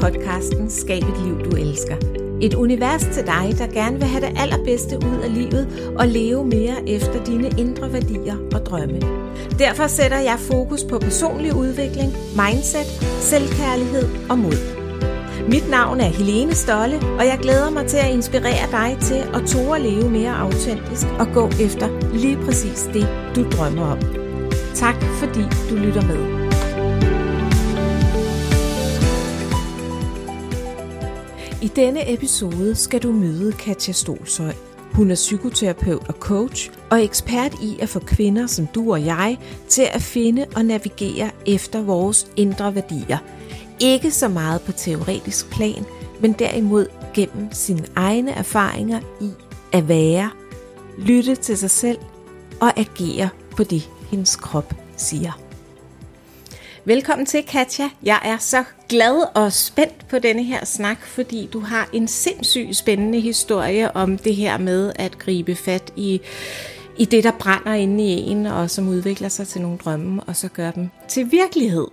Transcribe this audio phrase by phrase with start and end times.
[0.00, 1.96] podcasten Skab et liv, du elsker.
[2.42, 6.44] Et univers til dig, der gerne vil have det allerbedste ud af livet og leve
[6.44, 9.00] mere efter dine indre værdier og drømme.
[9.58, 12.86] Derfor sætter jeg fokus på personlig udvikling, mindset,
[13.20, 14.78] selvkærlighed og mod.
[15.48, 19.42] Mit navn er Helene Stolle, og jeg glæder mig til at inspirere dig til at
[19.46, 23.98] tåre at leve mere autentisk og gå efter lige præcis det, du drømmer om.
[24.74, 26.37] Tak fordi du lytter med.
[31.68, 34.52] I denne episode skal du møde Katja Stolsøj.
[34.92, 39.38] Hun er psykoterapeut og coach og ekspert i at få kvinder som du og jeg
[39.68, 43.18] til at finde og navigere efter vores indre værdier.
[43.80, 45.84] Ikke så meget på teoretisk plan,
[46.20, 49.30] men derimod gennem sine egne erfaringer i
[49.72, 50.30] at være,
[50.98, 51.98] lytte til sig selv
[52.60, 55.47] og agere på det, hendes krop siger.
[56.88, 57.90] Velkommen til, Katja.
[58.02, 62.76] Jeg er så glad og spændt på denne her snak, fordi du har en sindssygt
[62.76, 66.20] spændende historie om det her med at gribe fat i,
[66.98, 70.36] i det, der brænder inde i en, og som udvikler sig til nogle drømme, og
[70.36, 71.86] så gør dem til virkelighed.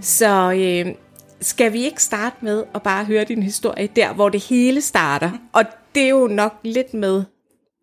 [0.00, 0.94] Så øh,
[1.40, 5.30] skal vi ikke starte med at bare høre din historie der, hvor det hele starter?
[5.52, 5.64] Og
[5.94, 7.24] det er jo nok lidt med,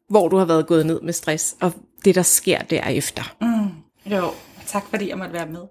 [0.10, 1.72] hvor du har været gået ned med stress, og
[2.06, 3.36] det, der sker derefter.
[3.42, 4.32] Mm, jo,
[4.66, 5.62] tak fordi jeg måtte være med.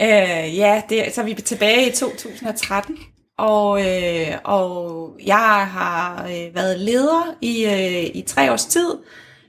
[0.00, 2.98] Øh, ja, det, så er vi tilbage i 2013,
[3.38, 8.94] og, øh, og jeg har øh, været leder i, øh, i tre års tid,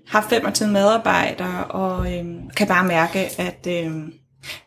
[0.07, 2.25] har 25 medarbejdere, og øh,
[2.57, 3.91] kan bare mærke, at øh,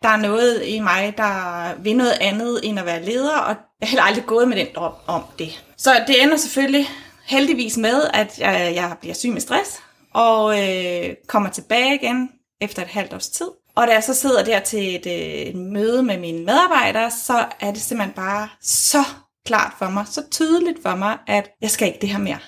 [0.03, 3.57] der er noget i mig, der vil noget andet end at være leder, og jeg
[3.83, 5.65] har heller aldrig gået med den drøm om det.
[5.77, 6.87] Så det ender selvfølgelig
[7.27, 9.81] heldigvis med, at jeg, jeg bliver syg med stress,
[10.15, 13.47] og øh, kommer tilbage igen efter et halvt års tid.
[13.79, 17.45] Og da jeg så sidder der til et, øh, et møde med mine medarbejdere, så
[17.61, 19.05] er det simpelthen bare så
[19.47, 22.39] klart for mig, så tydeligt for mig, at jeg skal ikke det her mere.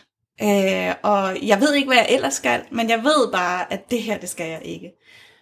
[0.43, 4.03] Øh, og jeg ved ikke, hvad jeg ellers skal, men jeg ved bare, at det
[4.03, 4.91] her, det skal jeg ikke.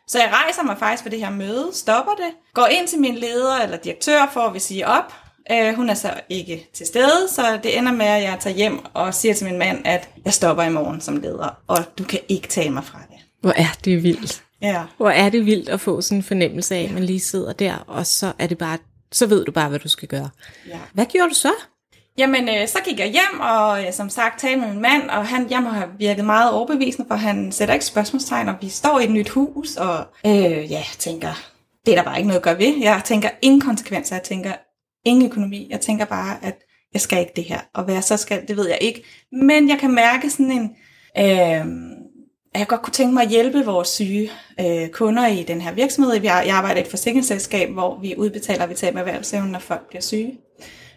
[0.09, 3.15] Så jeg rejser mig faktisk på det her møde, stopper det, går ind til min
[3.15, 5.15] leder eller direktør for at sige op.
[5.51, 8.81] Øh, hun er så ikke til stede, så det ender med, at jeg tager hjem
[8.95, 12.21] og siger til min mand, at jeg stopper i morgen som leder, og du kan
[12.29, 13.19] ikke tage mig fra det.
[13.41, 14.43] Hvor er det vildt.
[14.63, 14.83] Ja.
[14.97, 17.85] Hvor er det vildt at få sådan en fornemmelse af, at man lige sidder der,
[17.87, 18.79] og så er det bare,
[19.13, 20.31] så ved du bare, hvad du skal gøre.
[20.69, 20.79] Ja.
[20.93, 21.53] Hvad gjorde du så?
[22.19, 25.27] Jamen, øh, så gik jeg hjem, og øh, som sagt talte med min mand, og
[25.27, 29.01] han, jeg må have virket meget overbevisende, for han sætter ikke spørgsmålstegn, og vi står
[29.01, 31.51] i et nyt hus, og øh, ja, tænker,
[31.87, 32.77] det er der bare ikke noget at gøre ved.
[32.81, 34.53] Jeg tænker ingen konsekvenser, jeg tænker
[35.05, 36.59] ingen økonomi, jeg tænker bare, at
[36.93, 39.05] jeg skal ikke det her, og hvad jeg så skal, det ved jeg ikke.
[39.33, 40.71] Men jeg kan mærke sådan en,
[41.19, 41.67] øh,
[42.55, 45.73] at jeg godt kunne tænke mig at hjælpe vores syge øh, kunder i den her
[45.73, 46.13] virksomhed.
[46.13, 49.89] Jeg, jeg arbejder i et forsikringsselskab, hvor vi udbetaler og vi med erhvervsevnen, når folk
[49.89, 50.39] bliver syge.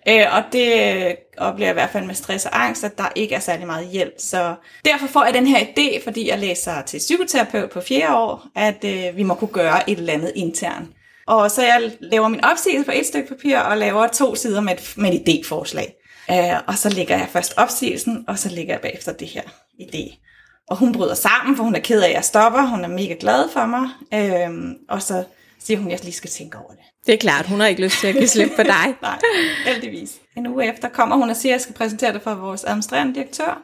[0.07, 3.11] Øh, og det øh, oplever jeg i hvert fald med stress og angst, at der
[3.15, 4.13] ikke er særlig meget hjælp.
[4.17, 8.47] Så derfor får jeg den her idé, fordi jeg læser til psykoterapeut på fjerde år,
[8.55, 10.89] at øh, vi må kunne gøre et eller andet internt.
[11.27, 14.73] Og så jeg laver min opsigelse på et stykke papir og laver to sider med
[14.73, 16.01] et, med et idéforslag.
[16.31, 19.41] Øh, og så lægger jeg først opsigelsen, og så lægger jeg bagefter det her
[19.81, 20.30] idé.
[20.71, 22.61] Og hun bryder sammen, for hun er ked af, at jeg stopper.
[22.61, 23.89] Hun er mega glad for mig.
[24.13, 25.23] Øhm, og så
[25.59, 26.79] siger hun, at jeg lige skal tænke over det.
[27.05, 28.95] Det er klart, hun har ikke lyst til at give slip på dig.
[29.01, 29.19] Nej,
[29.65, 30.19] heldigvis.
[30.37, 33.15] En uge efter kommer hun og siger, at jeg skal præsentere det for vores administrerende
[33.15, 33.63] direktør.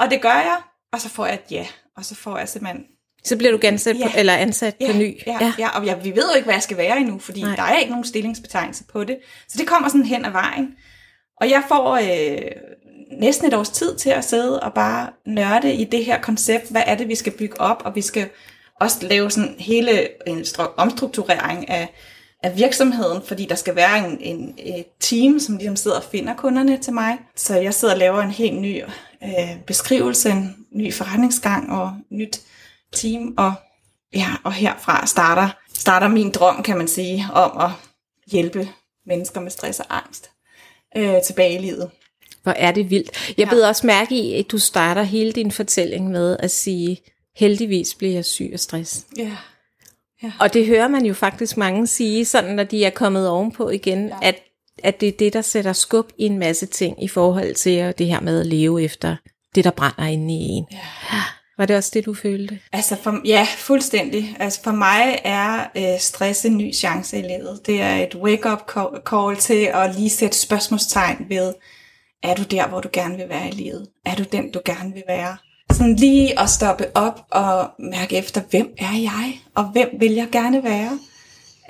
[0.00, 0.56] Og det gør jeg,
[0.92, 1.66] og så får jeg et ja.
[1.96, 2.84] Og så får jeg simpelthen...
[3.24, 4.08] Så bliver du gansat ja.
[4.08, 5.18] på, eller ansat ja, på ny.
[5.26, 5.52] Ja, ja.
[5.58, 7.56] ja og jeg, vi ved jo ikke, hvad jeg skal være endnu, fordi Nej.
[7.56, 9.18] der er ikke nogen stillingsbetegnelse på det.
[9.48, 10.74] Så det kommer sådan hen ad vejen.
[11.40, 12.50] Og jeg får øh,
[13.18, 16.70] næsten et års tid til at sidde og bare nørde i det her koncept.
[16.70, 17.82] Hvad er det, vi skal bygge op?
[17.84, 18.28] Og vi skal
[18.80, 20.44] også lave sådan hele en
[20.76, 21.88] omstrukturering af,
[22.42, 26.34] af virksomheden, fordi der skal være en, en, et team, som ligesom sidder og finder
[26.36, 27.18] kunderne til mig.
[27.36, 28.82] Så jeg sidder og laver en helt ny
[29.24, 32.40] øh, beskrivelse, en ny forretningsgang og nyt
[32.92, 33.34] team.
[33.38, 33.52] Og,
[34.14, 37.70] ja, og herfra starter, starter min drøm, kan man sige, om at
[38.30, 38.68] hjælpe
[39.06, 40.30] mennesker med stress og angst
[40.96, 41.90] øh, tilbage i livet.
[42.42, 43.28] Hvor er det vildt.
[43.28, 43.50] Jeg ja.
[43.50, 47.00] beder også mærke i, at du starter hele din fortælling med at sige,
[47.36, 49.06] heldigvis bliver jeg syg af stress.
[49.16, 49.30] Ja.
[50.22, 50.32] ja.
[50.40, 54.08] Og det hører man jo faktisk mange sige, sådan når de er kommet ovenpå igen,
[54.08, 54.14] ja.
[54.22, 54.34] at,
[54.82, 58.06] at det er det, der sætter skub i en masse ting i forhold til det
[58.06, 59.16] her med at leve efter
[59.54, 60.66] det, der brænder inde i en.
[60.72, 60.78] Ja.
[61.58, 62.58] Var det også det, du følte?
[62.72, 64.36] Altså for, ja, fuldstændig.
[64.40, 67.60] Altså for mig er øh, stress en ny chance i livet.
[67.66, 68.70] Det er et wake-up
[69.10, 71.54] call til at lige sætte spørgsmålstegn ved,
[72.22, 73.88] er du der, hvor du gerne vil være i livet?
[74.06, 75.36] Er du den, du gerne vil være?
[75.72, 79.40] Sådan lige at stoppe op og mærke efter, hvem er jeg?
[79.54, 80.98] Og hvem vil jeg gerne være?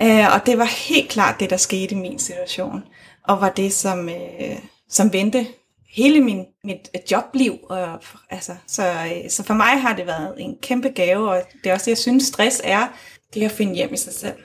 [0.02, 2.82] Øh, og det var helt klart det, der skete i min situation,
[3.28, 4.58] og var det, som, øh,
[4.88, 5.46] som vendte
[5.94, 7.58] hele min, mit jobliv.
[7.68, 7.98] Og,
[8.30, 11.74] altså, så, øh, så for mig har det været en kæmpe gave, og det er
[11.74, 12.88] også det, jeg synes, stress er,
[13.34, 14.36] det er at finde hjem i sig selv.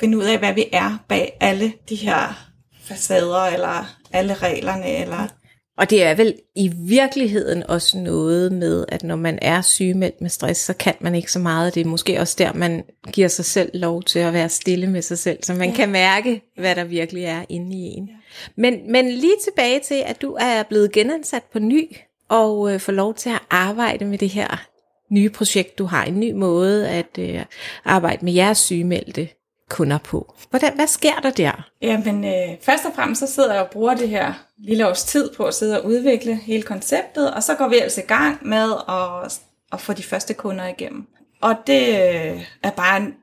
[0.00, 2.48] Finde ud af, hvad vi er bag alle de her
[2.84, 5.28] facader, eller alle reglerne, eller
[5.78, 10.30] og det er vel i virkeligheden også noget med, at når man er sygemeldt med
[10.30, 11.74] stress, så kan man ikke så meget.
[11.74, 15.02] Det er måske også der, man giver sig selv lov til at være stille med
[15.02, 15.76] sig selv, så man ja.
[15.76, 18.06] kan mærke, hvad der virkelig er inde i en.
[18.06, 18.14] Ja.
[18.56, 21.96] Men, men lige tilbage til, at du er blevet genansat på ny,
[22.28, 24.66] og øh, får lov til at arbejde med det her
[25.10, 26.04] nye projekt, du har.
[26.04, 27.44] En ny måde at øh,
[27.84, 29.28] arbejde med jeres sygemeldte
[29.68, 30.34] kunder på.
[30.50, 31.68] Hvordan, hvad sker der der?
[31.82, 35.30] Jamen, øh, først og fremmest så sidder jeg og bruger det her lille års tid
[35.36, 38.72] på at sidde og udvikle hele konceptet, og så går vi altså i gang med
[38.88, 39.40] at,
[39.72, 41.06] at få de første kunder igennem.
[41.40, 43.14] Og det øh, er bare en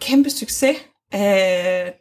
[0.00, 0.76] kæmpe succes.
[1.14, 1.20] Øh,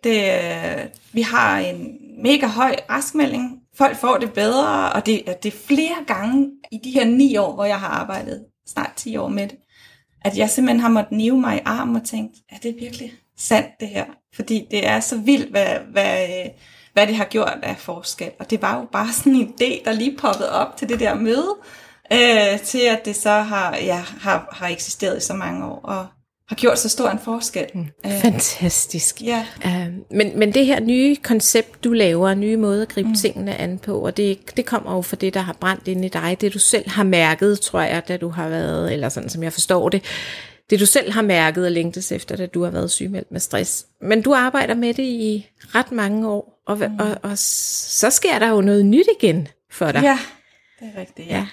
[0.04, 3.60] det, øh, vi har en mega høj raskmelding.
[3.78, 7.54] Folk får det bedre, og det, det er flere gange i de her ni år,
[7.54, 9.58] hvor jeg har arbejdet, snart 10 år med det,
[10.22, 13.68] at jeg simpelthen har måttet nive mig i armen og tænkt, er det virkelig sandt
[13.80, 14.06] det her?
[14.36, 16.28] Fordi det er så vildt, hvad, hvad,
[16.94, 18.32] hvad det har gjort af forskel.
[18.40, 21.14] Og det var jo bare sådan en idé, der lige poppede op til det der
[21.14, 21.56] møde,
[22.14, 25.80] øh, til at det så har, ja, har, har eksisteret i så mange år.
[25.84, 26.06] Og
[26.48, 27.66] har gjort så stor en forskel.
[27.74, 29.22] Mm, øh, fantastisk.
[29.22, 29.46] Ja.
[29.66, 33.16] Uh, men, men det her nye koncept, du laver, nye måde at gribe mm.
[33.16, 36.08] tingene an på, og det, det kommer jo fra det, der har brændt ind i
[36.08, 39.44] dig, det du selv har mærket, tror jeg, da du har været, eller sådan som
[39.44, 40.04] jeg forstår det,
[40.70, 43.86] det du selv har mærket og længtes efter, da du har været sygemeldt med stress.
[44.02, 47.00] Men du arbejder med det i ret mange år, og, mm.
[47.00, 50.04] og, og så sker der jo noget nyt igen for dig.
[50.04, 50.20] Ja,
[50.80, 51.36] det er rigtigt, ja.
[51.36, 51.48] ja.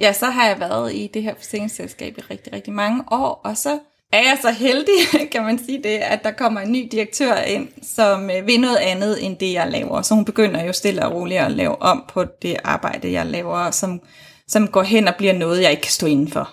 [0.00, 3.56] Ja, så har jeg været i det her forsikringsselskab i rigtig, rigtig mange år, og
[3.56, 3.78] så
[4.12, 4.94] er jeg så heldig,
[5.32, 8.76] kan man sige det, at der kommer en ny direktør ind, som øh, vil noget
[8.76, 10.02] andet end det, jeg laver.
[10.02, 13.70] Så hun begynder jo stille og roligt at lave om på det arbejde, jeg laver,
[13.70, 14.00] som,
[14.48, 16.50] som går hen og bliver noget, jeg ikke kan stå indenfor.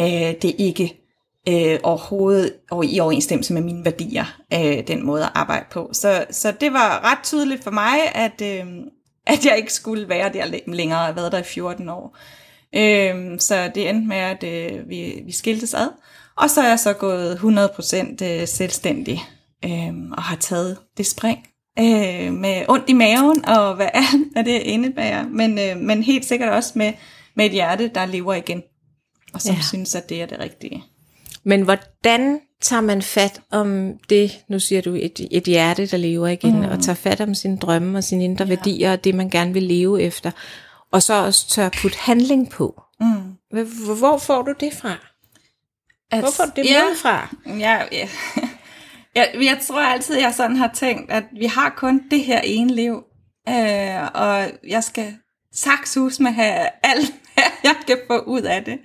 [0.00, 0.06] Øh,
[0.42, 0.99] det er ikke
[1.50, 5.90] øh, overhovedet og i overensstemmelse med mine værdier, øh, den måde at arbejde på.
[5.92, 8.66] Så, så det var ret tydeligt for mig, at, øh,
[9.26, 10.98] at jeg ikke skulle være der længere.
[10.98, 12.16] Jeg har været der i 14 år.
[12.76, 15.88] Øh, så det endte med, at øh, vi, vi skiltes ad.
[16.36, 19.22] Og så er jeg så gået 100% øh, selvstændig
[19.64, 21.38] øh, og har taget det spring
[21.78, 23.88] øh, med ondt i maven og hvad
[24.36, 25.28] er det indebærer.
[25.28, 26.92] Men, øh, men helt sikkert også med,
[27.36, 28.62] med et hjerte, der lever igen
[29.32, 29.62] og som ja.
[29.62, 30.84] synes, at det er det rigtige.
[31.44, 36.28] Men hvordan tager man fat om det, nu siger du, et, et hjerte, der lever
[36.28, 36.64] igen, mm.
[36.64, 38.48] og tager fat om sine drømme og sine indre ja.
[38.48, 40.30] værdier, og det man gerne vil leve efter,
[40.92, 42.82] og så også tør putte handling på.
[43.00, 43.06] Mm.
[43.50, 44.96] Hvor, hvor får du det fra?
[46.10, 47.34] At, Hvor får du det ja, med fra?
[47.46, 48.08] Ja, ja.
[49.14, 52.74] Jeg, jeg tror altid, jeg sådan har tænkt, at vi har kun det her ene
[52.74, 53.02] liv,
[53.48, 55.16] øh, og jeg skal
[55.54, 57.14] saksus med have alt,
[57.64, 58.78] jeg kan få ud af det.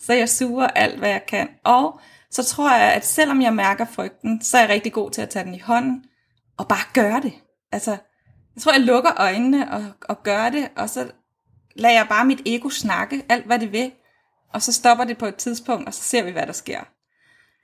[0.00, 1.48] Så jeg suger alt, hvad jeg kan.
[1.64, 2.00] Og
[2.30, 5.30] så tror jeg, at selvom jeg mærker frygten, så er jeg rigtig god til at
[5.30, 6.04] tage den i hånden
[6.58, 7.32] og bare gøre det.
[7.72, 7.90] Altså,
[8.54, 11.10] jeg tror, jeg lukker øjnene og, og gør det, og så
[11.74, 13.92] lader jeg bare mit ego snakke alt, hvad det vil.
[14.52, 16.80] Og så stopper det på et tidspunkt, og så ser vi, hvad der sker.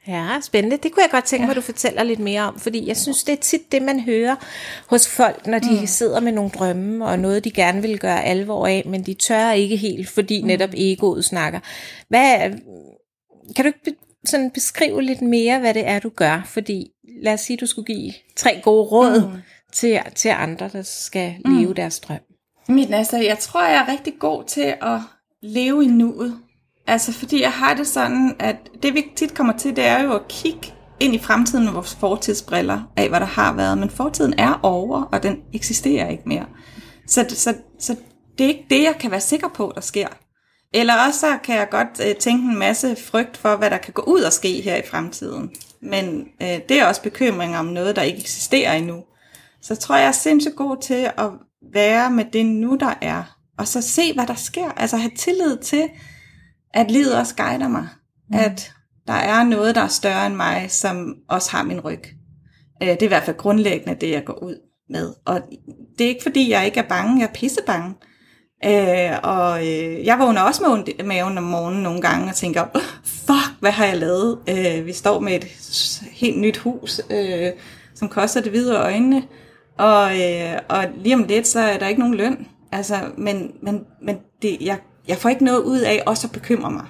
[0.08, 0.76] Ja, spændende.
[0.76, 1.52] Det kunne jeg godt tænke mig, ja.
[1.52, 4.36] at du fortæller lidt mere om, fordi jeg synes, det er tit det, man hører
[4.86, 5.86] hos folk, når de mm.
[5.86, 9.50] sidder med nogle drømme, og noget, de gerne vil gøre alvor af, men de tør
[9.50, 10.46] ikke helt, fordi mm.
[10.46, 11.60] netop egoet snakker.
[12.08, 12.50] Hvad,
[13.56, 16.42] kan du ikke sådan beskrive lidt mere, hvad det er, du gør?
[16.46, 16.90] Fordi
[17.22, 19.36] lad os sige, du skulle give tre gode råd mm.
[19.72, 21.58] til, til andre, der skal mm.
[21.58, 22.20] leve deres drøm.
[22.68, 25.00] Min, altså, jeg tror, jeg er rigtig god til at
[25.42, 26.38] leve i nuet.
[26.86, 30.12] Altså, fordi jeg har det sådan, at det vi tit kommer til, det er jo
[30.12, 33.78] at kigge ind i fremtiden med vores fortidsbriller af, hvad der har været.
[33.78, 36.46] Men fortiden er over, og den eksisterer ikke mere.
[37.06, 37.96] Så, så, så
[38.38, 40.08] det er ikke det, jeg kan være sikker på, der sker.
[40.74, 43.92] Eller også så kan jeg godt øh, tænke en masse frygt for, hvad der kan
[43.92, 45.50] gå ud og ske her i fremtiden.
[45.82, 49.02] Men øh, det er også bekymring om noget, der ikke eksisterer endnu.
[49.62, 51.30] Så tror jeg, jeg er sindssygt god til at
[51.72, 53.22] være med det nu, der er.
[53.58, 54.70] Og så se, hvad der sker.
[54.76, 55.88] Altså have tillid til,
[56.74, 57.88] at livet også guider mig.
[58.30, 58.38] Mm.
[58.38, 58.72] At
[59.06, 62.02] der er noget, der er større end mig, som også har min ryg.
[62.82, 64.56] Øh, det er i hvert fald grundlæggende det, jeg går ud
[64.90, 65.14] med.
[65.24, 65.40] Og
[65.98, 67.20] det er ikke fordi, jeg ikke er bange.
[67.20, 67.94] Jeg er pissebange.
[68.64, 72.64] Øh, og øh, jeg vågner også med ondt maven om morgenen nogle gange og tænker,
[73.04, 74.38] fuck, hvad har jeg lavet?
[74.48, 75.44] Øh, vi står med et
[76.12, 77.52] helt nyt hus, øh,
[77.94, 79.22] som koster det hvide øjnene.
[79.78, 82.46] Og, øh, og lige om lidt, så er der ikke nogen løn.
[82.72, 86.70] Altså, men men, men det, jeg jeg får ikke noget ud af også at bekymre
[86.70, 86.86] mig.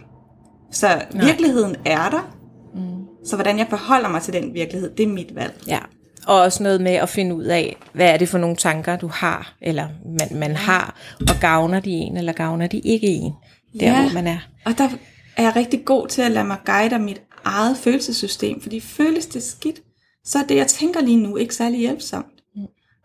[0.73, 1.25] Så Nej.
[1.25, 2.35] virkeligheden er der.
[2.75, 3.27] Mm.
[3.27, 5.63] Så hvordan jeg forholder mig til den virkelighed, det er mit valg.
[5.67, 5.79] Ja,
[6.27, 9.07] Og også noget med at finde ud af, hvad er det for nogle tanker, du
[9.07, 13.33] har, eller man, man har, og gavner de en, eller gavner de ikke en,
[13.81, 14.03] der Ja.
[14.03, 14.39] hvor man er.
[14.67, 14.89] Og der
[15.37, 19.27] er jeg rigtig god til at lade mig guide af mit eget følelsessystem, fordi føles
[19.27, 19.81] det skidt,
[20.25, 22.27] så er det, jeg tænker lige nu, ikke særlig hjælpsomt.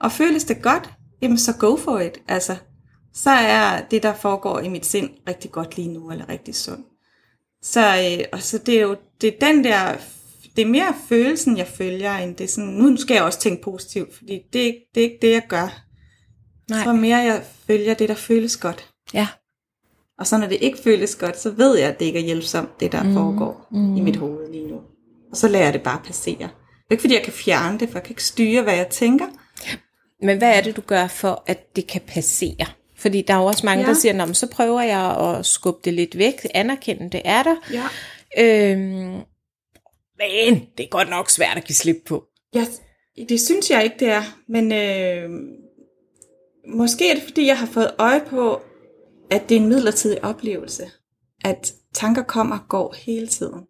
[0.02, 0.90] Og føles det godt,
[1.22, 2.18] jamen så go for it.
[2.28, 2.56] Altså,
[3.24, 6.86] så er det, der foregår i mit sind, rigtig godt lige nu, eller rigtig sundt.
[7.62, 7.80] Så,
[8.20, 9.96] øh, og så det er jo det er den der,
[10.56, 13.64] det er mere følelsen, jeg følger, end det er sådan, nu skal jeg også tænke
[13.64, 15.82] positivt, fordi det, er ikke- det er ikke det, jeg gør.
[16.70, 16.84] Nej.
[16.84, 18.90] For mere jeg følger det, der føles godt.
[19.14, 19.28] Ja.
[20.20, 22.80] Og så når det ikke føles godt, så ved jeg, at det ikke er hjælpsomt,
[22.80, 23.14] det der mm.
[23.14, 23.96] foregår mm.
[23.98, 24.76] i mit hoved lige nu.
[25.32, 26.38] Og så lader jeg det bare passere.
[26.38, 26.46] Det
[26.90, 29.26] er ikke fordi, jeg kan fjerne det, for jeg kan ikke styre, hvad jeg tænker.
[30.26, 32.66] Men hvad er det, du gør for, at det kan passere?
[33.00, 33.88] Fordi der er jo også mange, ja.
[33.90, 37.56] Der siger, Nå, så prøver jeg at skubbe det lidt væk, anerkende, det er der.
[37.72, 37.88] Ja.
[38.38, 39.22] Øhm,
[40.18, 42.26] men det er godt nok svært at give slip på.
[42.54, 42.66] ja
[43.30, 44.24] det synes jeg ikke, det er.
[44.48, 45.30] Men øh,
[46.68, 48.62] måske er det, fordi jeg har fået øje på,
[49.32, 50.92] at det er en midlertidig oplevelse.
[51.46, 53.62] At tanker kommer og går hele tiden.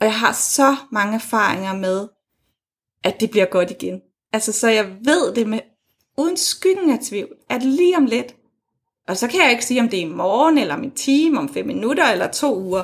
[0.00, 2.08] Og jeg har så mange erfaringer med,
[3.04, 4.00] at det bliver godt igen.
[4.32, 5.60] Altså, så jeg ved det med
[6.18, 8.36] uden skyggen af tvivl, at lige om lidt,
[9.08, 11.38] og så kan jeg ikke sige, om det er i morgen, eller om en time,
[11.38, 12.82] om fem minutter, eller to uger,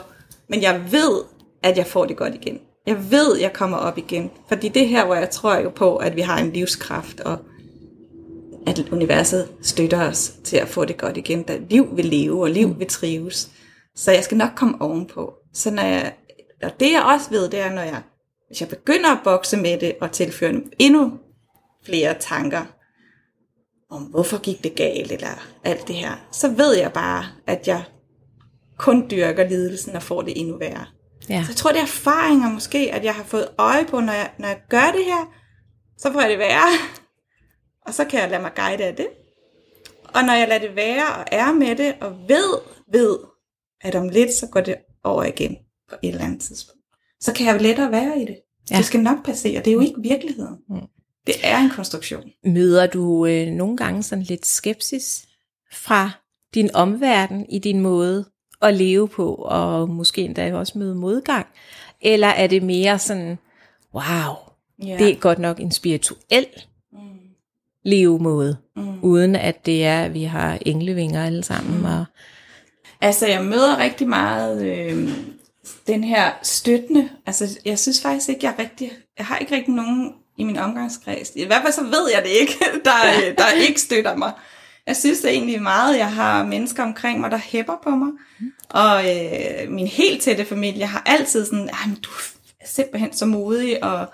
[0.48, 1.22] men jeg ved,
[1.62, 2.58] at jeg får det godt igen.
[2.86, 4.30] Jeg ved, at jeg kommer op igen.
[4.48, 7.38] Fordi det er her, hvor jeg tror jo på, at vi har en livskraft, og
[8.66, 11.42] at universet støtter os til at få det godt igen.
[11.42, 13.50] Da liv vil leve, og liv vil trives.
[13.96, 15.34] Så jeg skal nok komme ovenpå.
[15.54, 16.12] Så når jeg,
[16.62, 18.02] og det jeg også ved, det er, når jeg,
[18.48, 21.12] hvis jeg begynder at bokse med det, og tilføre endnu
[21.84, 22.62] flere tanker,
[23.90, 27.84] om hvorfor gik det galt, eller alt det her, så ved jeg bare, at jeg
[28.78, 30.86] kun dyrker lidelsen og får det endnu værre.
[31.28, 31.42] Ja.
[31.42, 34.30] Så jeg tror, det er erfaringer måske, at jeg har fået øje på, når jeg,
[34.38, 35.34] når jeg gør det her,
[35.98, 36.68] så får jeg det værre.
[37.86, 39.06] Og så kan jeg lade mig guide af det.
[40.14, 42.58] Og når jeg lader det være og er med det, og ved,
[42.92, 43.18] ved,
[43.80, 45.56] at om lidt, så går det over igen
[45.88, 46.80] på et eller andet tidspunkt.
[47.20, 48.36] Så kan jeg lettere være i det.
[48.70, 48.74] Ja.
[48.74, 48.76] Ja.
[48.76, 49.58] Det skal nok passere.
[49.58, 50.56] Det er jo ikke virkeligheden.
[50.68, 50.80] Mm.
[51.32, 52.22] Det er en konstruktion.
[52.44, 55.24] Møder du øh, nogle gange sådan lidt skepsis
[55.72, 56.10] fra
[56.54, 58.24] din omverden i din måde
[58.62, 61.46] at leve på, og måske endda også møde modgang?
[62.00, 63.38] Eller er det mere sådan,
[63.94, 64.34] wow,
[64.86, 64.96] Ja.
[64.98, 66.46] det er godt nok en spirituel
[66.92, 66.98] Mm.
[67.84, 68.98] levemåde, Mm.
[69.02, 71.84] uden at det er, at vi har englevinger alle sammen.
[71.84, 72.04] Og,
[73.02, 75.08] Altså, jeg møder rigtig meget øh,
[75.86, 77.08] den her støttende.
[77.26, 78.92] Altså, jeg synes faktisk ikke, jeg rigtig...
[79.18, 81.32] Jeg har ikke rigtig nogen i min omgangskreds.
[81.34, 82.54] I hvert fald så ved jeg det ikke,
[82.84, 84.32] der, der ikke støtter mig.
[84.86, 88.08] Jeg synes egentlig meget, jeg har mennesker omkring mig, der hæpper på mig.
[88.70, 92.10] Og øh, min helt tætte familie har altid sådan, "Ej, men du
[92.60, 94.06] er simpelthen så modig, og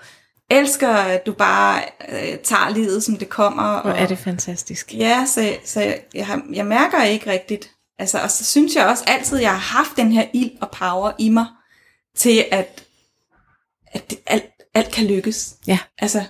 [0.49, 3.81] elsker, at du bare øh, tager livet, som det kommer.
[3.81, 4.93] hvor og, er det fantastisk.
[4.93, 7.71] Ja, så, så jeg, jeg, jeg mærker ikke rigtigt.
[7.99, 11.11] Altså, og så synes jeg også altid, jeg har haft den her ild og power
[11.19, 11.45] i mig,
[12.17, 12.83] til at,
[13.91, 15.55] at det, alt, alt kan lykkes.
[15.67, 15.79] Ja.
[15.97, 16.23] Altså,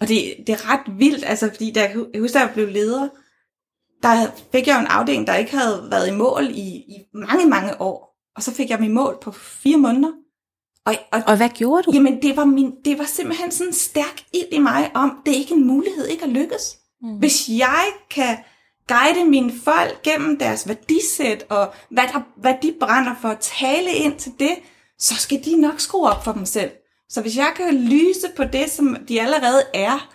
[0.00, 3.08] og det, det er ret vildt, altså, fordi da, jeg husker, da jeg blev leder,
[4.02, 7.46] der fik jeg jo en afdeling, der ikke havde været i mål i, i mange,
[7.46, 8.16] mange år.
[8.36, 10.12] Og så fik jeg mit mål på fire måneder.
[10.86, 11.90] Og, og Og hvad gjorde du?
[11.94, 15.34] Jamen, det var, min, det var simpelthen sådan en stærk ild i mig om, det
[15.34, 16.78] er ikke en mulighed ikke at lykkes.
[17.02, 17.18] Mm.
[17.18, 18.38] Hvis jeg kan
[18.88, 23.92] guide mine folk gennem deres værdisæt, og hvad, der, hvad de brænder for at tale
[23.92, 24.58] ind til det,
[24.98, 26.70] så skal de nok skrue op for dem selv.
[27.10, 30.08] Så hvis jeg kan lyse på det, som de allerede er,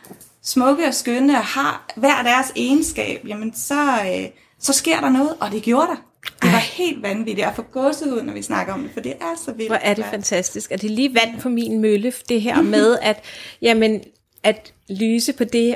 [0.43, 5.35] smukke og skønne, og har hver deres egenskab, jamen så, øh, så sker der noget,
[5.39, 5.95] og det gjorde der.
[6.41, 6.59] Det var Ej.
[6.73, 7.39] helt vanvittigt.
[7.39, 9.69] Jeg får gåsehud, når vi snakker om det, for det er så vildt.
[9.69, 10.71] Hvor er det fantastisk.
[10.71, 13.23] Og det er lige vand på min mølle, det her med, at,
[13.61, 14.01] jamen,
[14.43, 15.75] at lyse på det,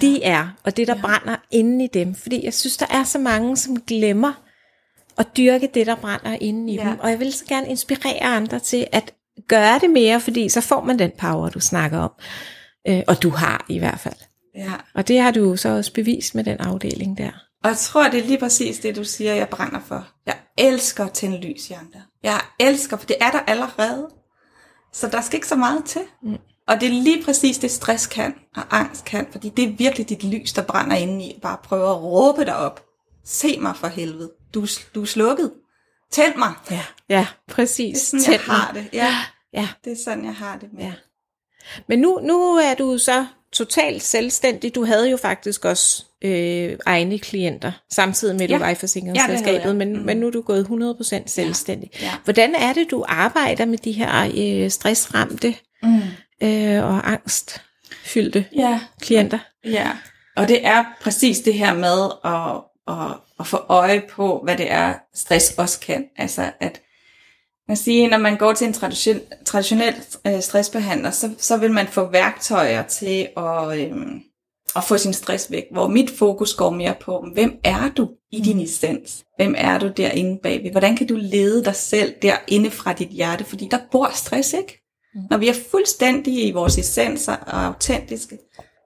[0.00, 1.00] de er, og det, der ja.
[1.00, 2.14] brænder inde i dem.
[2.14, 4.32] Fordi jeg synes, der er så mange, som glemmer
[5.18, 6.82] at dyrke det, der brænder inde i Ja.
[6.82, 6.98] dem.
[7.00, 9.14] Og jeg vil så gerne inspirere andre til at
[9.48, 12.10] gøre det mere, fordi så får man den power, du snakker om.
[12.88, 14.14] Øh, og du har i hvert fald.
[14.56, 14.72] Ja.
[14.94, 17.30] Og det har du så også bevist med den afdeling der.
[17.64, 20.06] Og jeg tror, det er lige præcis det, du siger, jeg brænder for.
[20.26, 22.02] Jeg elsker at tænde lys i andre.
[22.22, 24.08] Jeg elsker, for det er der allerede.
[24.92, 26.02] Så der skal ikke så meget til.
[26.22, 26.36] Mm.
[26.68, 30.08] Og det er lige præcis det, stress kan og angst kan, fordi det er virkelig
[30.08, 31.38] dit lys, der brænder inde i.
[31.42, 32.84] Bare prøve at råbe dig op.
[33.24, 34.30] Se mig for helvede.
[34.54, 35.52] Du, du er slukket.
[36.12, 36.52] Tænd mig.
[36.70, 38.10] Ja, ja præcis.
[38.10, 38.56] Det er sådan, jeg mig.
[38.56, 38.86] har det.
[38.92, 39.14] Ja,
[39.52, 39.68] Ja.
[39.84, 40.84] det er sådan, jeg har det med.
[40.84, 40.92] Ja.
[41.88, 44.74] Men nu, nu er du så totalt selvstændig.
[44.74, 48.58] Du havde jo faktisk også øh, egne klienter, samtidig med, at du Ja.
[48.58, 49.76] var i Ja, forsikringsselskabet, jeg.
[49.76, 50.02] men, Mm.
[50.04, 51.90] men nu er du gået 100% selvstændig.
[52.00, 52.12] Ja.
[52.24, 54.30] Hvordan er det, du arbejder med de her
[54.64, 56.00] øh, stressramte Mm.
[56.42, 57.62] øh, og angst
[58.04, 59.38] fyldte Ja, klienter.
[59.64, 59.90] Ja,
[60.36, 62.60] og det er præcis det her med at,
[62.94, 66.04] at, at få øje på, hvad det er, stress også kan.
[66.16, 66.80] Altså at
[67.68, 69.94] man siger, når man går til en tradition, traditionel
[70.26, 74.20] øh, stressbehandler, så, så vil man få værktøjer til at, øhm,
[74.76, 75.64] at få sin stress væk.
[75.72, 79.24] Hvor mit fokus går mere på, hvem er du i din essens?
[79.36, 80.70] Hvem er du derinde bagved?
[80.70, 83.44] Hvordan kan du lede dig selv derinde fra dit hjerte?
[83.44, 84.80] Fordi der bor stress, ikke?
[85.30, 88.38] Når vi er fuldstændige i vores essenser og autentiske,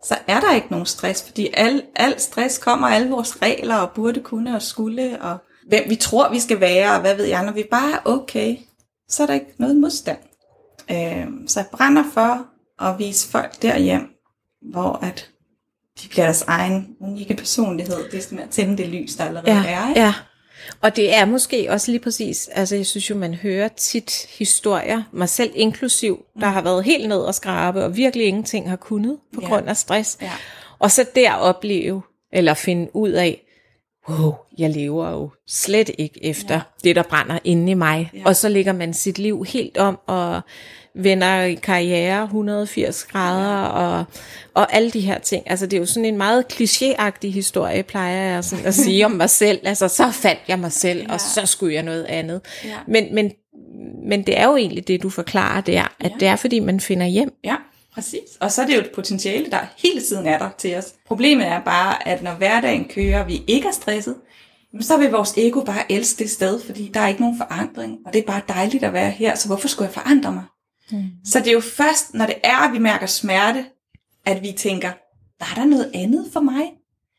[0.04, 3.90] så er der ikke nogen stress, fordi al, al stress kommer, alle vores regler og
[3.90, 7.44] burde kunne og skulle, og hvem vi tror, vi skal være, og hvad ved jeg,
[7.44, 8.56] når vi bare er okay,
[9.08, 10.18] så er der ikke noget modstand.
[10.90, 12.46] Øh, så jeg brænder for
[12.80, 14.08] at vise folk derhjem,
[14.72, 15.30] hvor at
[16.02, 18.10] de bliver deres egen unikke personlighed.
[18.10, 19.88] Det er sådan at tænde det lys, der allerede Ja, er.
[19.88, 20.00] Ikke?
[20.00, 20.14] ja.
[20.80, 25.02] Og det er måske også lige præcis, altså jeg synes jo, man hører tit historier,
[25.12, 29.18] mig selv inklusiv, der har været helt ned og skrabe, og virkelig ingenting har kunnet
[29.34, 29.46] på Ja.
[29.48, 30.18] grund af stress.
[30.22, 30.30] Ja.
[30.78, 32.02] Og så der opleve,
[32.32, 33.40] eller finde ud af,
[34.08, 36.60] wow, jeg lever jo slet ikke efter ja.
[36.84, 38.10] det, der brænder inde i mig.
[38.14, 38.22] Ja.
[38.26, 40.40] Og så lægger man sit liv helt om, og
[40.96, 44.04] vender i karriere 180 grader, og,
[44.54, 45.50] og alle de her ting.
[45.50, 49.10] Altså det er jo sådan en meget klichéagtig historie, plejer jeg sådan at sige om
[49.10, 49.60] mig selv.
[49.64, 51.12] Altså så fandt jeg mig selv, ja.
[51.12, 52.40] Og så skulle jeg noget andet.
[52.64, 52.76] Ja.
[52.88, 53.32] Men, men,
[54.08, 56.16] men det er jo egentlig det, du forklarer der, at Ja.
[56.20, 57.32] det er fordi, man finder hjem.
[57.44, 57.56] Ja,
[57.94, 58.20] præcis.
[58.40, 60.92] Og så er det jo et potentiale, der hele tiden er der til os.
[61.06, 64.14] Problemet er bare, at når hverdagen kører, og vi ikke er stresset,
[64.80, 68.12] så vil vores ego bare elske det sted, fordi der er ikke nogen forandring, og
[68.12, 70.42] det er bare dejligt at være her, så hvorfor skulle jeg forandre mig?
[70.90, 71.04] Mm.
[71.24, 73.64] Så det er jo først, når det er, at vi mærker smerte,
[74.26, 74.92] at vi tænker,
[75.40, 76.72] var der noget andet for mig?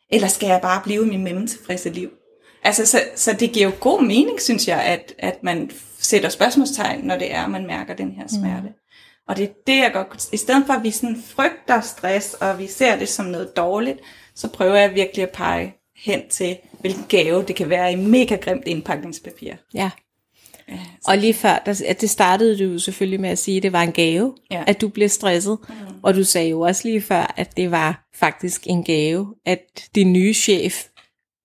[0.10, 2.10] Eller skal jeg bare blive i min memmetilfredse liv?
[2.64, 7.00] Altså, så, så det giver jo god mening, synes jeg, at, at man sætter spørgsmålstegn,
[7.04, 8.68] når det er, at man mærker den her smerte.
[8.68, 8.74] Mm.
[9.28, 12.60] Og det er det, jeg godt I stedet for, at vi sådan frygter stress, og
[12.60, 14.00] vi ser det som noget dårligt,
[14.36, 18.36] så prøver jeg virkelig at pege hen til, hvilken gave det kan være i mega
[18.36, 19.54] grimt indpakningspapir.
[19.74, 19.90] Ja.
[20.70, 23.74] Ja, Og lige før, der, at det startede du selvfølgelig med at sige, at det
[23.74, 24.64] var en gave, ja.
[24.68, 25.58] at du blev stresset.
[25.70, 25.76] Mm.
[26.04, 30.14] Og du sagde jo også lige før, at det var faktisk en gave, at din
[30.14, 30.86] nye chef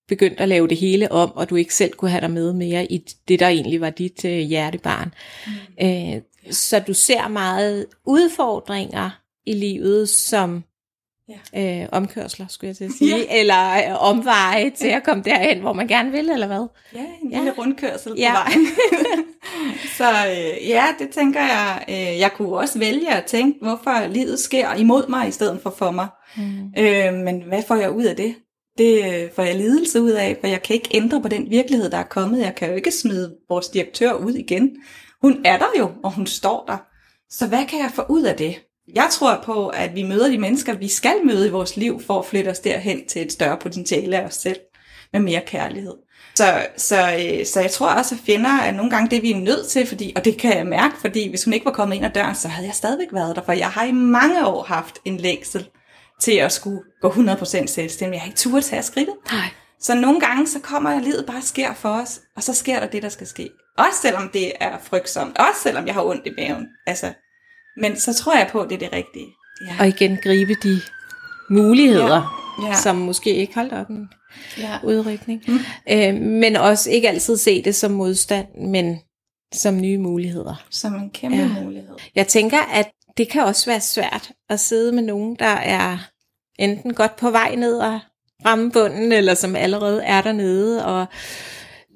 [0.08, 2.92] begyndte at lave det hele om, og du ikke selv kunne have dig med mere
[2.92, 5.14] i det, der egentlig var dit øh, hjertebarn.
[5.46, 5.86] Mm.
[5.86, 9.10] Øh, så du ser meget udfordringer
[9.46, 10.64] i livet som
[11.56, 13.40] øh, omkørsler, skulle jeg til at sige, ja.
[13.40, 16.66] eller øh, omveje til at komme derhen, hvor man gerne vil, eller hvad?
[16.94, 18.30] Ja, en lille rundkørsel Ja.
[18.34, 18.66] på vejen.
[19.98, 21.84] så øh, ja, det tænker jeg.
[21.88, 25.70] Øh, jeg kunne også vælge at tænke, hvorfor livet sker imod mig, i stedet for
[25.78, 26.08] for mig.
[26.36, 26.42] Mm.
[26.78, 28.34] Øh, men hvad får jeg ud af det?
[28.78, 31.90] Det øh, får jeg lidelse ud af, for jeg kan ikke ændre på den virkelighed,
[31.90, 32.40] der er kommet.
[32.40, 34.70] Jeg kan jo ikke smide vores direktør ud igen.
[35.22, 36.76] Hun er der jo, og hun står der.
[37.30, 38.54] Så hvad kan jeg få ud af det?
[38.94, 42.18] Jeg tror på, at vi møder de mennesker, vi skal møde i vores liv, for
[42.18, 44.56] at flytte os derhen til et større potentiale af os selv,
[45.12, 45.94] med mere kærlighed.
[46.34, 49.36] Så, så, øh, så jeg tror også, at fjender er nogle gange det, vi er
[49.36, 52.04] nødt til, fordi, og det kan jeg mærke, fordi hvis hun ikke var kommet ind
[52.04, 54.98] ad døren, så havde jeg stadigvæk været der, for jeg har i mange år haft
[55.04, 55.68] en længsel
[56.20, 58.14] til at skulle gå 100% selvstændig.
[58.14, 59.14] Jeg har ikke turde tage skridtet.
[59.32, 59.48] Nej.
[59.80, 63.02] Så nogle gange, så kommer livet bare sker for os, og så sker der det,
[63.02, 63.50] der skal ske.
[63.78, 66.66] Også selvom det er frygtsomt, også selvom jeg har ondt i maven.
[66.86, 67.12] Altså,
[67.76, 69.26] men så tror jeg på, at det er det rigtige.
[69.66, 69.76] Ja.
[69.80, 70.80] Og igen gribe de
[71.50, 72.68] muligheder, Ja.
[72.68, 72.74] ja.
[72.74, 74.08] som måske ikke holdt op en
[74.58, 74.78] Ja.
[74.84, 75.42] udrykning.
[75.48, 75.58] Mm.
[75.90, 78.98] Øh, men også ikke altid se det som modstand, men
[79.54, 80.54] som nye muligheder.
[80.70, 81.62] Som en kæmpe Ja.
[81.62, 81.94] mulighed.
[82.14, 85.98] Jeg tænker, at det kan også være svært at sidde med nogen, der er
[86.58, 88.00] enten godt på vej ned og
[88.46, 91.06] ramme bunden, eller som allerede er dernede, og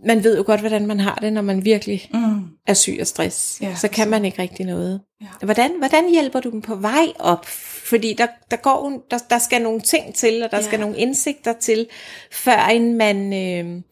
[0.07, 2.44] man ved jo godt, hvordan man har det, når man virkelig Mm.
[2.67, 3.59] Er syg af stress.
[3.63, 5.01] Ja, så kan man ikke rigtig noget.
[5.21, 5.27] Ja.
[5.43, 7.47] Hvordan, hvordan hjælper du dem på vej op?
[7.85, 10.63] Fordi der, der, går, der, der skal nogle ting til, og der Ja.
[10.63, 11.87] skal nogle indsigter til,
[12.33, 13.83] før man øh,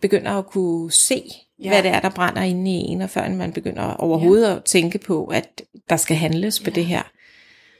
[0.00, 1.22] begynder at kunne se,
[1.58, 1.64] Ja.
[1.64, 1.70] ja.
[1.70, 4.56] hvad det er, der brænder inde i en, og før man begynder overhovedet ja.
[4.56, 7.02] at tænke på, at der skal handles på det her.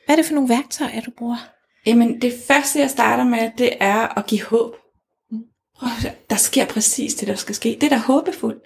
[0.07, 1.49] Hvad er det for nogle værktøjer, du bruger?
[1.87, 4.75] Jamen, det første, jeg starter med, det er at give håb.
[5.77, 7.79] Prøv at høre, Der sker præcis det, der skal ske.
[7.81, 8.63] Det er da håbefuldt.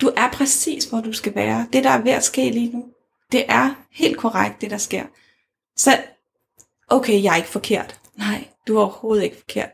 [0.00, 1.66] Du er præcis, hvor du skal være.
[1.72, 2.84] Det, der er ved at ske lige nu,
[3.32, 5.04] det er helt korrekt, det der sker.
[5.76, 5.98] Så,
[6.88, 8.00] okay, jeg er ikke forkert.
[8.16, 9.70] Nej, du er overhovedet ikke forkert.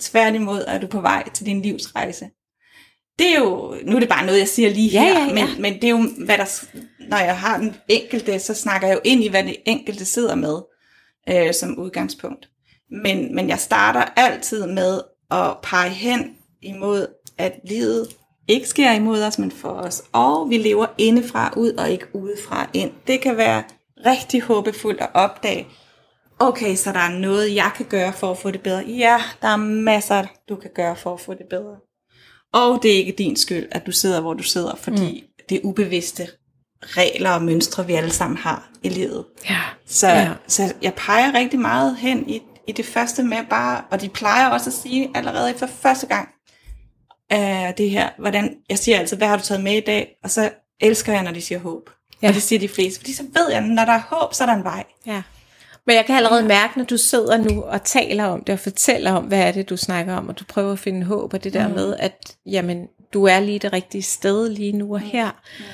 [0.00, 2.30] Tværtimod er du på vej til din livsrejse.
[3.18, 5.34] Det er jo, nu er det bare noget, jeg siger lige Ja, her, ja, ja.
[5.34, 6.64] Men, men det er jo, hvad der,
[7.08, 10.34] når jeg har den enkelte, så snakker jeg jo ind i, hvad det enkelte sidder
[10.34, 10.60] med
[11.28, 12.48] øh, som udgangspunkt.
[12.90, 15.00] Men, men jeg starter altid med
[15.30, 17.06] at pege hen imod,
[17.38, 18.08] at livet
[18.48, 20.02] ikke sker imod os, men for os.
[20.12, 22.90] Og vi lever indefra ud og ikke udefra ind.
[23.06, 23.62] Det kan være
[24.06, 25.66] rigtig håbefuldt at opdage,
[26.38, 28.84] okay, så der er noget, jeg kan gøre for at få det bedre.
[28.86, 31.76] Ja, der er masser, du kan gøre for at få det bedre.
[32.52, 35.44] Og det er ikke din skyld, at du sidder, hvor du sidder, fordi mm.
[35.48, 36.28] det ubevidste
[36.82, 39.24] regler og mønstre, vi alle sammen har i livet.
[39.50, 39.60] Ja.
[39.86, 40.32] Så, ja.
[40.46, 44.48] så jeg peger rigtig meget hen i, i det første med bare, og de plejer
[44.48, 46.28] også at sige allerede for første gang,
[47.34, 50.16] uh, det her, hvordan, jeg siger altid, hvad har du taget med i dag?
[50.24, 51.90] Og så elsker jeg, når de siger håb.
[52.22, 52.28] Ja.
[52.28, 54.46] Og det siger de fleste, fordi så ved jeg, når der er håb, så er
[54.46, 54.84] der en vej.
[55.06, 55.22] Ja.
[55.86, 59.12] Men jeg kan allerede mærke, når du sidder nu og taler om det, og fortæller
[59.12, 61.52] om, hvad er det, du snakker om, og du prøver at finde håb, og det
[61.52, 61.74] der mm.
[61.74, 65.30] med, at jamen, du er lige det rigtige sted lige nu og her.
[65.58, 65.64] Mm.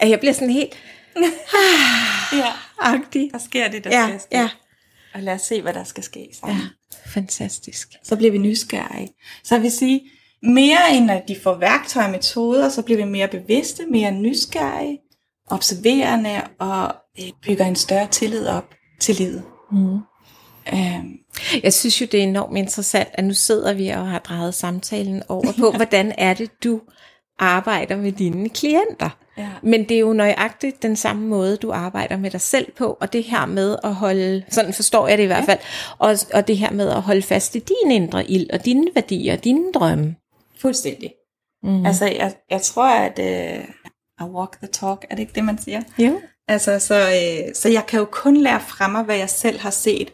[0.00, 0.76] At jeg bliver sådan helt...
[2.32, 2.52] ja,
[2.94, 3.30] agtig.
[3.32, 4.28] der sker det, der Ja, skal ske.
[4.38, 4.48] ja.
[5.14, 6.58] Og lad os se, hvad der skal ske sammen.
[6.58, 6.64] Ja,
[7.06, 7.88] fantastisk.
[8.02, 9.08] Så bliver vi nysgerrige.
[9.44, 10.10] Så jeg vil sige,
[10.42, 14.98] mere end at de får værktøjer og metoder, så bliver vi mere bevidste, mere nysgerrige,
[15.50, 18.64] observerende og øh, bygger en større tillid op
[19.00, 19.42] til livet.
[19.72, 19.98] Mm.
[20.72, 21.18] Øhm,
[21.62, 25.22] Jeg synes jo, det er enormt interessant, at nu sidder vi og har drejet samtalen
[25.28, 26.80] over på, hvordan er det, du
[27.38, 29.10] arbejder med dine klienter.
[29.38, 29.48] Ja.
[29.62, 33.12] Men det er jo nøjagtigt den samme måde, du arbejder med dig selv på, og
[33.12, 35.58] det her med at holde, sådan forstår jeg det i hvert fald,
[35.98, 39.32] og, og det her med at holde fast i din indre ild, og dine værdier,
[39.32, 40.14] og dine drømme.
[40.60, 41.12] Fuldstændig.
[41.62, 41.86] Mm.
[41.86, 43.64] Altså, jeg, jeg tror, at øh,
[44.20, 45.82] I walk the talk, er det ikke det, man siger?
[45.98, 46.20] Jo.
[46.48, 49.70] Altså, så, øh, så jeg kan jo kun lære fra mig, hvad jeg selv har
[49.70, 50.12] set.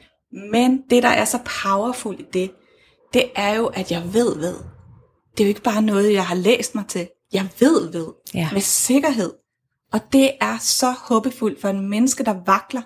[0.52, 2.50] Men det, der er så powerful i det,
[3.14, 4.56] det er jo, at jeg ved, ved.
[5.32, 7.08] Det er jo ikke bare noget, jeg har læst mig til.
[7.32, 8.06] Jeg ved, ved.
[8.34, 8.48] Ja.
[8.52, 9.32] Med sikkerhed.
[9.92, 12.82] Og det er så håbefuldt for en menneske, der vakler.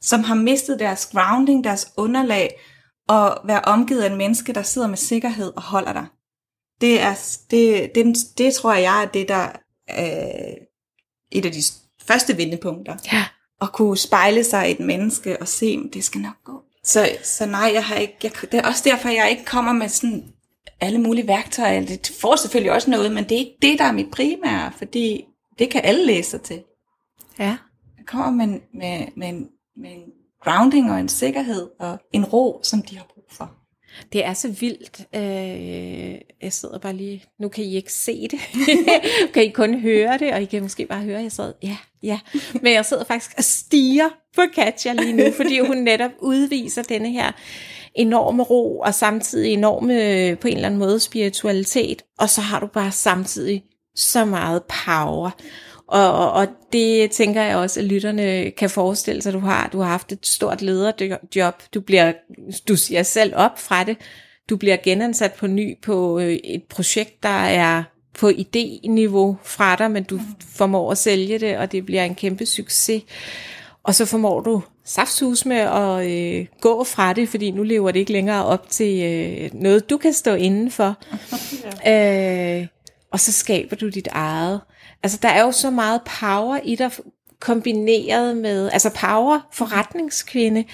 [0.00, 2.60] Som har mistet deres grounding, deres underlag.
[3.08, 6.06] Og være omgivet af en menneske, der sidder med sikkerhed og holder dig.
[6.82, 7.14] Det, er,
[7.50, 9.48] det, det, det tror jeg er det, der
[9.88, 10.54] er
[11.32, 11.62] et af de
[12.06, 13.24] første vendepunkter Ja.
[13.62, 16.62] at kunne spejle sig i et menneske og se, at det skal nok gå.
[16.84, 19.88] Så, så nej, jeg har ikke, jeg, det er også derfor, jeg ikke kommer med
[19.88, 20.24] sådan
[20.80, 21.86] alle mulige værktøjer.
[21.86, 25.24] Det får selvfølgelig også noget, men det er ikke det, der er mit primære, fordi
[25.58, 26.62] det kan alle læse sig til.
[27.38, 27.56] Ja.
[27.98, 29.32] Jeg kommer med, med, med,
[29.76, 30.02] med en
[30.44, 33.06] grounding og en sikkerhed og en ro, som de har.
[34.12, 35.00] Det er så vildt.
[35.14, 37.24] Øh, jeg sidder bare lige...
[37.40, 38.38] Nu kan I ikke se det.
[39.34, 41.52] kan I kun høre det, og I kan måske bare høre, at jeg sad...
[41.62, 42.20] Ja, ja.
[42.62, 47.10] Men jeg sidder faktisk og stiger på Katja lige nu, fordi hun netop udviser denne
[47.10, 47.32] her
[47.94, 52.02] enorme ro, og samtidig enorme, øh, på en eller anden måde, spiritualitet.
[52.18, 53.64] Og så har du bare samtidig
[53.96, 55.30] så meget power.
[55.92, 59.68] Og, og, og det tænker jeg også, at lytterne kan forestille sig, du har.
[59.72, 61.54] Du har haft et stort lederjob.
[61.74, 62.12] Du bliver,
[62.68, 63.96] du siger selv op fra det.
[64.50, 67.82] Du bliver genansat på ny på øh, et projekt, der er
[68.18, 70.20] på idéniveau fra dig, men du
[70.54, 73.02] formår at sælge det, og det bliver en kæmpe succes.
[73.82, 78.00] Og så formår du saftsus med at øh, gå fra det, fordi nu lever det
[78.00, 80.96] ikke længere op til øh, noget, du kan stå indenfor.
[81.90, 82.66] øh,
[83.10, 84.60] og så skaber du dit eget.
[85.02, 86.90] Altså, der er jo så meget power i dig,
[87.40, 90.64] kombineret med, altså power, forretningskvinde,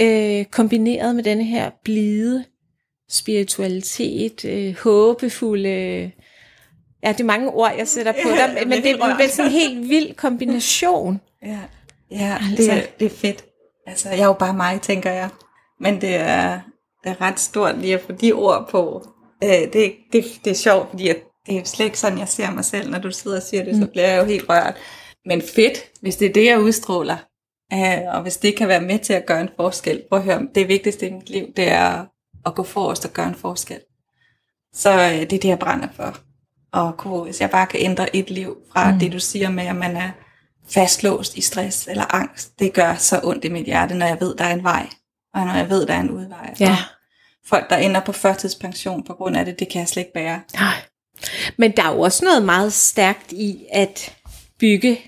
[0.00, 2.44] øh, kombineret med denne her blide
[3.10, 6.10] spiritualitet, øh, håbefulde,
[7.02, 9.52] ja, det er mange ord, jeg sætter på dig, men det er vel sådan en
[9.52, 11.20] helt vild kombination.
[11.42, 11.58] Ja,
[12.10, 12.56] ja Altså.
[12.56, 13.44] det, er, det er fedt.
[13.86, 15.28] Altså, jeg er jo bare mig, tænker jeg.
[15.80, 16.60] Men det er,
[17.04, 19.08] det er ret stort lige at få de ord på.
[19.44, 21.16] Øh, det, det, det er sjovt, fordi at
[21.48, 22.90] det er slet ikke sådan, jeg ser mig selv.
[22.90, 24.74] Når du sidder og siger det, så bliver jeg jo helt rørt.
[25.26, 27.16] Men fedt, hvis det er det, jeg udstråler.
[27.72, 30.02] Øh, og hvis det kan være med til at gøre en forskel.
[30.08, 32.06] Prøv at høre, det vigtigste i mit liv, det er
[32.46, 33.80] at gå forrest og gøre en forskel.
[34.74, 36.18] Så øh, det er det, jeg brænder for.
[36.72, 38.98] Og kunne, hvis jeg bare kan ændre et liv fra mm.
[38.98, 40.10] det, du siger med, at man er
[40.70, 44.36] fastlåst i stress eller angst, det gør så ondt i mit hjerte, når jeg ved,
[44.36, 44.88] der er en vej,
[45.34, 46.54] og når jeg ved, der er en udvej.
[46.60, 46.70] Ja.
[46.70, 46.76] Og
[47.46, 50.40] folk, der ender på førtidspension på grund af det, det kan jeg slet ikke bære.
[50.54, 50.74] Nej.
[51.56, 54.16] Men der er jo også noget meget stærkt i at
[54.58, 55.00] bygge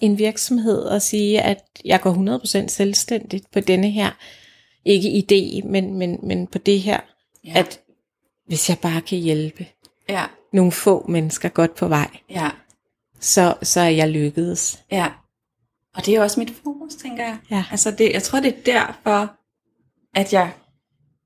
[0.00, 4.10] en virksomhed og sige, at jeg går 100% selvstændigt på denne her,
[4.84, 7.00] ikke idé, men, men, men på det her,
[7.44, 7.52] Ja.
[7.58, 7.80] at
[8.46, 9.66] hvis jeg bare kan hjælpe
[10.08, 12.50] Ja, nogle få mennesker godt på vej, ja,
[13.20, 14.78] så, så er jeg lykkedes.
[14.92, 15.06] ja.
[15.94, 17.36] Og det er også mit fokus, tænker jeg.
[17.50, 17.64] Ja.
[17.70, 19.32] Altså det, jeg tror, det er derfor,
[20.14, 20.52] at jeg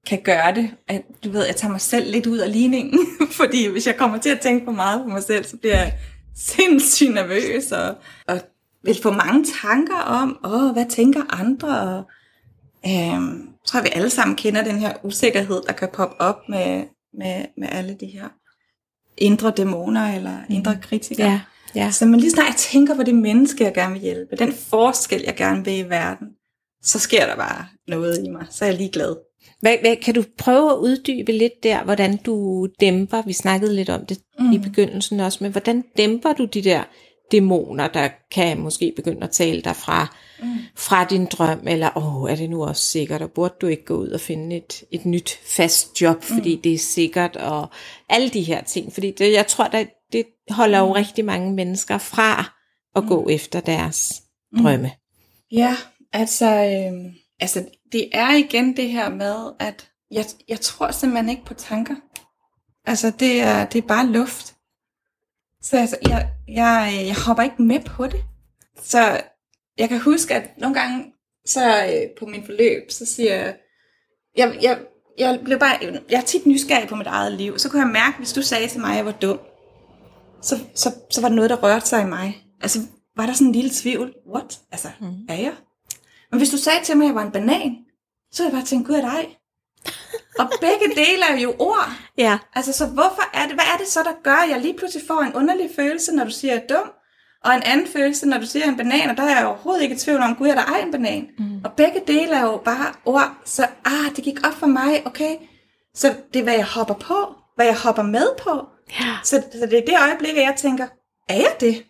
[0.06, 0.70] kan gøre det.
[0.88, 2.98] At, du ved, jeg tager mig selv lidt ud af ligningen.
[3.40, 5.94] Fordi hvis jeg kommer til at tænke for meget på mig selv, så bliver jeg
[6.36, 7.72] sindssygt nervøs.
[7.72, 7.94] Og,
[8.26, 8.40] og
[8.84, 11.80] vil få mange tanker om, åh, hvad tænker andre?
[11.80, 12.04] Og,
[12.86, 16.84] øhm, jeg tror, vi alle sammen kender den her usikkerhed, der kan poppe op med,
[17.18, 18.28] med, med alle de her
[19.18, 21.30] indre dæmoner eller indre kritikere.
[21.30, 21.40] Ja,
[21.74, 21.90] ja.
[21.90, 25.22] Så men lige snart jeg tænker på det menneske, jeg gerne vil hjælpe, den forskel,
[25.26, 26.28] jeg gerne vil i verden,
[26.82, 28.46] så sker der bare noget i mig.
[28.50, 29.16] Så er jeg lige glad.
[29.60, 33.88] Hvad, hvad, kan du prøve at uddybe lidt der, hvordan du dæmper, vi snakkede lidt
[33.88, 34.52] om det mm.
[34.52, 36.84] i begyndelsen også, men hvordan dæmper du de der
[37.32, 40.48] dæmoner, der kan måske begynde at tale dig fra, mm.
[40.76, 43.84] fra din drøm, eller åh, oh, er det nu også sikkert, og burde du ikke
[43.84, 46.62] gå ud og finde et, et nyt fast job, fordi mm.
[46.62, 47.68] det er sikkert, og
[48.08, 50.92] alle de her ting, fordi det, jeg tror, at det holder jo mm.
[50.92, 52.56] rigtig mange mennesker fra
[52.96, 53.08] at mm.
[53.08, 54.22] gå efter deres
[54.52, 54.62] mm.
[54.62, 54.90] drømme.
[55.52, 55.76] Ja,
[56.12, 61.44] altså, øh, altså, det er igen det her med, at jeg, jeg tror simpelthen ikke
[61.44, 61.94] på tanker.
[62.86, 64.56] Altså, det er, det er bare luft.
[65.62, 68.24] Så altså, jeg, jeg, jeg hopper ikke med på det.
[68.82, 69.20] Så
[69.78, 71.12] jeg kan huske, at nogle gange,
[71.46, 73.56] så øh, på min forløb, så siger jeg,
[74.36, 74.78] jeg, jeg,
[75.18, 75.78] jeg blev bare,
[76.10, 77.58] jeg er tit nysgerrig på mit eget liv.
[77.58, 79.40] Så kunne jeg mærke, hvis du sagde til mig, at jeg var dum,
[80.42, 82.46] så, så, så var det noget, der rørte sig i mig.
[82.62, 82.78] Altså,
[83.16, 84.14] var der sådan en lille tvivl?
[84.34, 84.60] What?
[84.72, 85.26] Altså, mm.
[85.28, 85.54] er jeg?
[86.30, 87.76] Men hvis du sagde til mig, at jeg var en banan,
[88.32, 89.38] så ville jeg bare tænke, gud er dig.
[90.38, 91.90] Og begge dele er jo ord.
[92.18, 92.38] Ja.
[92.54, 95.06] Altså, så hvorfor er det, hvad er det så, der gør, at jeg lige pludselig
[95.06, 96.92] får en underlig følelse, når du siger, at jeg er dum,
[97.44, 99.94] og en anden følelse, når du siger en banan, og der er jeg overhovedet ikke
[99.94, 101.28] i tvivl om, gud, er der ej en banan?
[101.38, 101.60] Mm.
[101.64, 105.36] Og begge dele er jo bare ord, så ah, det gik op for mig, okay,
[105.94, 108.66] så det er, hvad jeg hopper på, hvad jeg hopper med på.
[109.00, 109.18] Ja.
[109.24, 110.86] Så, så det er det øjeblik, at jeg tænker,
[111.28, 111.84] er jeg det?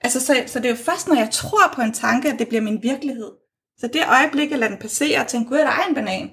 [0.00, 2.48] Altså, så, så det er jo først, når jeg tror på en tanke, at det
[2.48, 3.30] bliver min virkelighed.
[3.82, 6.30] Så det øjeblik, jeg lader den passere og tænker, gud, er der en banan?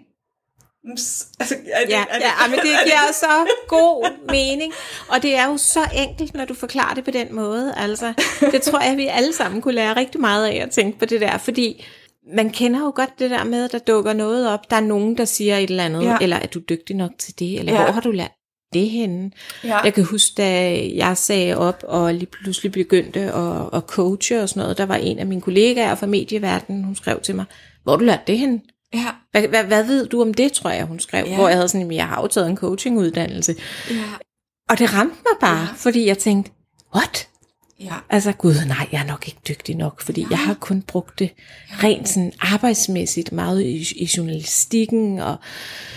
[1.40, 4.74] Altså, er det, ja, er det, ja, men det giver så god mening.
[5.10, 7.74] Og det er jo så enkelt, når du forklarer det på den måde.
[7.78, 8.14] Altså,
[8.52, 11.22] det tror jeg, vi alle sammen kunne lære rigtig meget af at tænke på det
[11.22, 11.38] der.
[11.38, 11.86] Fordi
[12.34, 14.70] man kender jo godt det der med, at der dukker noget op.
[14.70, 16.18] Der er nogen, der siger et eller andet, ja.
[16.22, 17.84] eller er du dygtig nok til det, eller ja.
[17.84, 18.32] hvor har du lært
[18.74, 19.32] det henne?
[19.64, 19.78] Ja.
[19.78, 24.50] Jeg kan huske, da jeg sagde op og lige pludselig begyndte at, at coache og
[24.50, 27.46] sådan noget, der var en af mine kollegaer fra medieverdenen, hun skrev til mig,
[27.84, 28.62] hvor du lærte det henne?
[28.94, 29.06] Ja.
[29.32, 31.36] Hvad, hvad, hvad ved du om det, tror jeg, hun skrev, ja.
[31.36, 33.56] hvor jeg havde sådan, jeg har jo taget en coachinguddannelse.
[33.90, 34.04] Ja.
[34.70, 35.68] Og det ramte mig bare, ja.
[35.76, 36.52] fordi jeg tænkte,
[36.96, 37.28] what?
[37.80, 37.94] Ja.
[38.10, 40.28] Altså, gud, nej, jeg er nok ikke dygtig nok, fordi ja.
[40.30, 41.32] jeg har kun brugt det
[41.70, 45.36] rent sådan arbejdsmæssigt, meget i, i journalistikken, og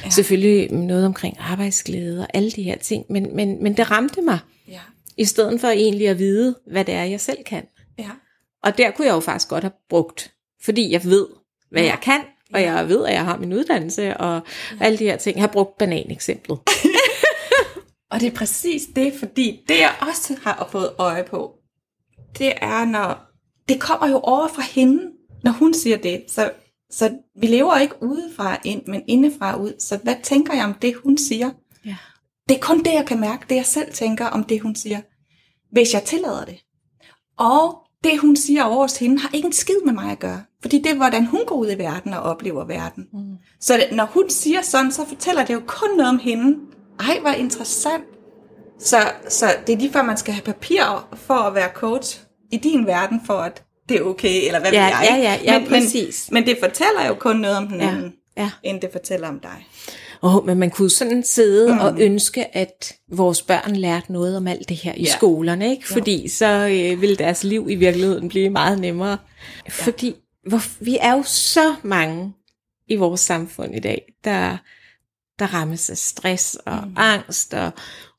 [0.04, 0.10] ja.
[0.10, 4.38] selvfølgelig noget omkring arbejdsglæde og alle de her ting, men, men, men det ramte mig,
[4.68, 4.80] Ja.
[5.16, 7.66] i stedet for egentlig at vide, hvad det er, jeg selv kan.
[7.98, 8.10] Ja.
[8.62, 10.32] Og der kunne jeg jo faktisk godt have brugt,
[10.64, 11.26] fordi jeg ved,
[11.70, 11.88] hvad Ja.
[11.88, 12.20] jeg kan,
[12.54, 14.40] og jeg ved, at jeg har min uddannelse, og
[14.80, 15.36] alle de her ting.
[15.36, 16.58] Jeg har brugt bananeksemplet.
[18.10, 21.52] Og det er præcis det, fordi det jeg også har fået øje på,
[22.38, 23.32] det er, når
[23.68, 25.10] det kommer jo over fra hende,
[25.44, 26.24] når hun siger det.
[26.28, 26.50] Så,
[26.90, 29.72] så vi lever ikke udefra ind, men indefra ud.
[29.78, 31.50] Så hvad tænker jeg om det, hun siger?
[31.84, 31.96] Ja.
[32.48, 35.00] Det er kun det, jeg kan mærke, det jeg selv tænker om det, hun siger.
[35.70, 36.64] Hvis jeg tillader det.
[37.38, 40.42] Og det, hun siger over hos hende, har ikke en skid med mig at gøre.
[40.62, 43.08] Fordi det er, hvordan hun går ud i verden og oplever verden.
[43.12, 43.36] Mm.
[43.60, 46.58] Så når hun siger sådan, så fortæller det jo kun noget om hende.
[47.00, 48.04] Ej, hvor interessant.
[48.84, 48.96] Så,
[49.28, 52.20] så det er lige før, man skal have papir for at være coach
[52.52, 55.06] i din verden, for at det er okay, eller hvad Ja, ved jeg.
[55.10, 56.28] ja, ja, ja, men, præcis.
[56.30, 58.50] Men, men det fortæller jo kun noget om den Ja, anden, ja.
[58.62, 59.66] end det fortæller om dig.
[60.22, 61.78] Oh, men man kunne sådan sidde mm.
[61.78, 65.10] og ønske, at vores børn lærte noget om alt det her i Ja.
[65.16, 65.88] skolerne, ikke?
[65.88, 69.18] Fordi så øh, ville deres liv i virkeligheden blive meget nemmere.
[69.68, 70.14] Fordi
[70.48, 72.32] hvor, vi er jo så mange
[72.88, 74.56] i vores samfund i dag, der,
[75.38, 76.94] der rammes af stress og mm.
[76.96, 77.70] angst og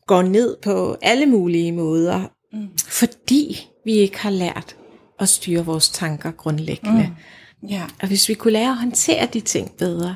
[0.08, 2.22] går ned på alle mulige måder,
[2.54, 2.68] mm.
[2.88, 4.76] fordi vi ikke har lært
[5.20, 7.14] at styre vores tanker grundlæggende.
[7.62, 7.70] Mm.
[7.70, 7.84] Ja.
[8.02, 10.16] Og hvis vi kunne lære at håndtere de ting bedre,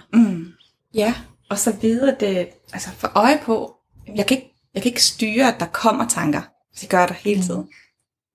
[0.93, 1.13] Ja,
[1.49, 3.75] og så videre det, altså for øje på,
[4.15, 6.41] jeg kan ikke, jeg kan ikke styre, at der kommer tanker.
[6.81, 7.67] Det gør der hele tiden.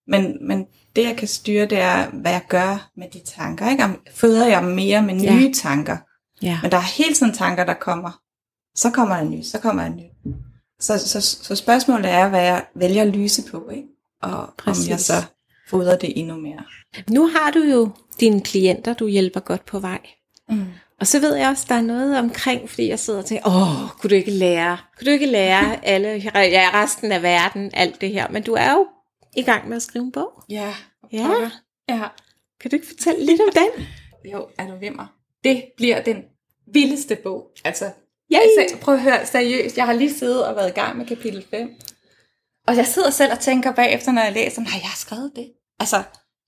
[0.08, 3.70] Men, men det, jeg kan styre, det er, hvad jeg gør med de tanker.
[3.70, 3.84] Ikke?
[3.84, 5.50] Om føder jeg mere med nye Ja.
[5.54, 5.96] tanker.
[6.42, 6.58] ja.
[6.62, 8.20] Men der er hele tiden tanker, der kommer.
[8.74, 10.02] Så kommer der ny, så kommer der ny.
[10.82, 13.88] Så, så, så spørgsmålet er, hvad jeg vælger at lyse på, ikke?
[14.22, 14.86] Og Præcis.
[14.86, 15.14] om jeg så
[15.68, 16.64] fodrer det endnu mere.
[17.10, 17.90] Nu har du jo
[18.20, 20.00] dine klienter, du hjælper godt på vej.
[20.48, 20.64] Mm.
[21.00, 23.90] Og så ved jeg også, der er noget omkring, fordi jeg sidder og tænker, åh,
[24.00, 28.10] kunne du ikke lære, kunne du ikke lære alle, ja, resten af verden, alt det
[28.10, 28.28] her.
[28.28, 28.86] Men du er jo
[29.36, 30.44] i gang med at skrive en bog.
[30.50, 30.74] Ja.
[31.12, 31.50] Ja.
[31.88, 32.02] Ja.
[32.60, 33.86] Kan du ikke fortælle lidt om den?
[34.32, 35.06] Jo, er du vimmer?
[35.44, 36.22] Det bliver den
[36.72, 37.50] vildeste bog.
[37.64, 37.90] Altså,
[38.32, 38.60] Yay!
[38.60, 39.76] altså, prøv at høre, seriøst.
[39.76, 41.68] Jeg har lige siddet og været i gang med kapitel 5.
[42.68, 45.48] Og jeg sidder selv og tænker bagefter, når jeg læser, nej, jeg har skrevet det.
[45.80, 46.02] Altså,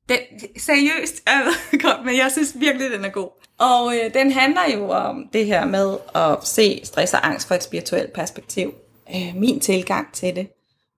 [0.08, 0.18] den,
[0.58, 3.28] seriøst, jeg ved godt, men jeg synes virkelig, den er god.
[3.58, 7.54] Og øh, den handler jo om det her med at se stress og angst fra
[7.54, 8.74] et spirituelt perspektiv.
[9.14, 10.48] Øh, min tilgang til det.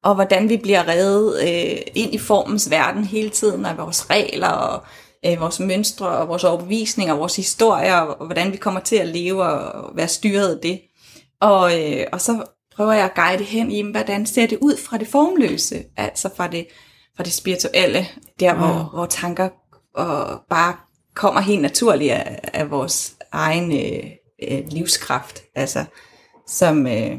[0.05, 4.49] Og hvordan vi bliver reddet øh, ind i formens verden hele tiden af vores regler
[4.49, 4.83] og
[5.27, 9.09] øh, vores mønstre og vores overbevisninger og vores historier, og hvordan vi kommer til at
[9.09, 10.81] leve og være styret af det.
[11.41, 12.45] Og, øh, og så
[12.77, 16.47] prøver jeg at guide hen i, hvordan ser det ud fra det formløse, altså fra
[16.47, 16.67] det,
[17.17, 18.07] fra det spirituelle,
[18.41, 18.85] der hvor, Wow.
[18.95, 19.49] hvor tanker
[19.95, 20.77] og bare
[21.15, 24.11] kommer helt naturligt af, af vores egen øh,
[24.51, 25.85] øh, livskraft, altså
[26.47, 27.13] som, øh,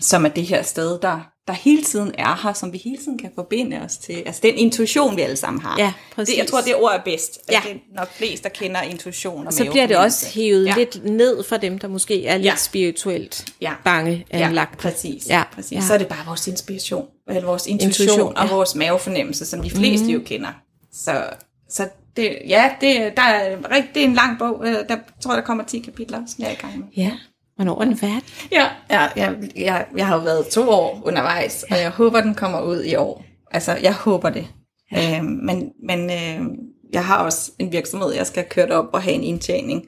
[0.00, 3.18] som er det her sted, der, der hele tiden er her, som vi hele tiden
[3.18, 4.22] kan forbinde os til.
[4.26, 5.76] Altså den intuition, vi alle sammen har.
[5.78, 6.34] Ja, præcis.
[6.34, 7.38] Det, jeg tror, det ord er bedst.
[7.50, 7.54] Ja.
[7.54, 7.60] Ja.
[7.68, 10.74] Det er nok flest, der kender intuition og Så bliver det også hævet ja.
[10.76, 12.56] lidt ned for dem, der måske er lidt Ja.
[12.56, 13.72] spirituelt Ja.
[13.84, 14.78] bange Ja, anlagt.
[14.78, 15.28] præcis.
[15.28, 15.72] Ja, præcis.
[15.72, 15.80] ja.
[15.80, 18.54] Så er det bare vores inspiration, eller vores intuition, Intuition, og ja.
[18.54, 20.10] vores mavefornemmelse, som de fleste mm.
[20.12, 20.48] jo kender.
[20.92, 21.24] Så,
[21.70, 23.56] så det, ja, det, der er,
[23.94, 24.62] det er en lang bog.
[24.66, 26.86] Øh, Der tror der kommer 10 kapitler, som jeg er i gang med.
[26.96, 27.12] Ja,
[27.56, 28.24] hvornår er den færdig?
[28.52, 32.34] Ja, ja jeg, jeg, jeg har jo været to år undervejs, og jeg håber, den
[32.34, 33.24] kommer ud i år.
[33.50, 34.46] Altså, jeg håber det.
[34.92, 35.18] Ja.
[35.18, 36.56] Øhm, men men øh,
[36.92, 39.84] jeg har også en virksomhed, jeg skal køre op og have en indtjening.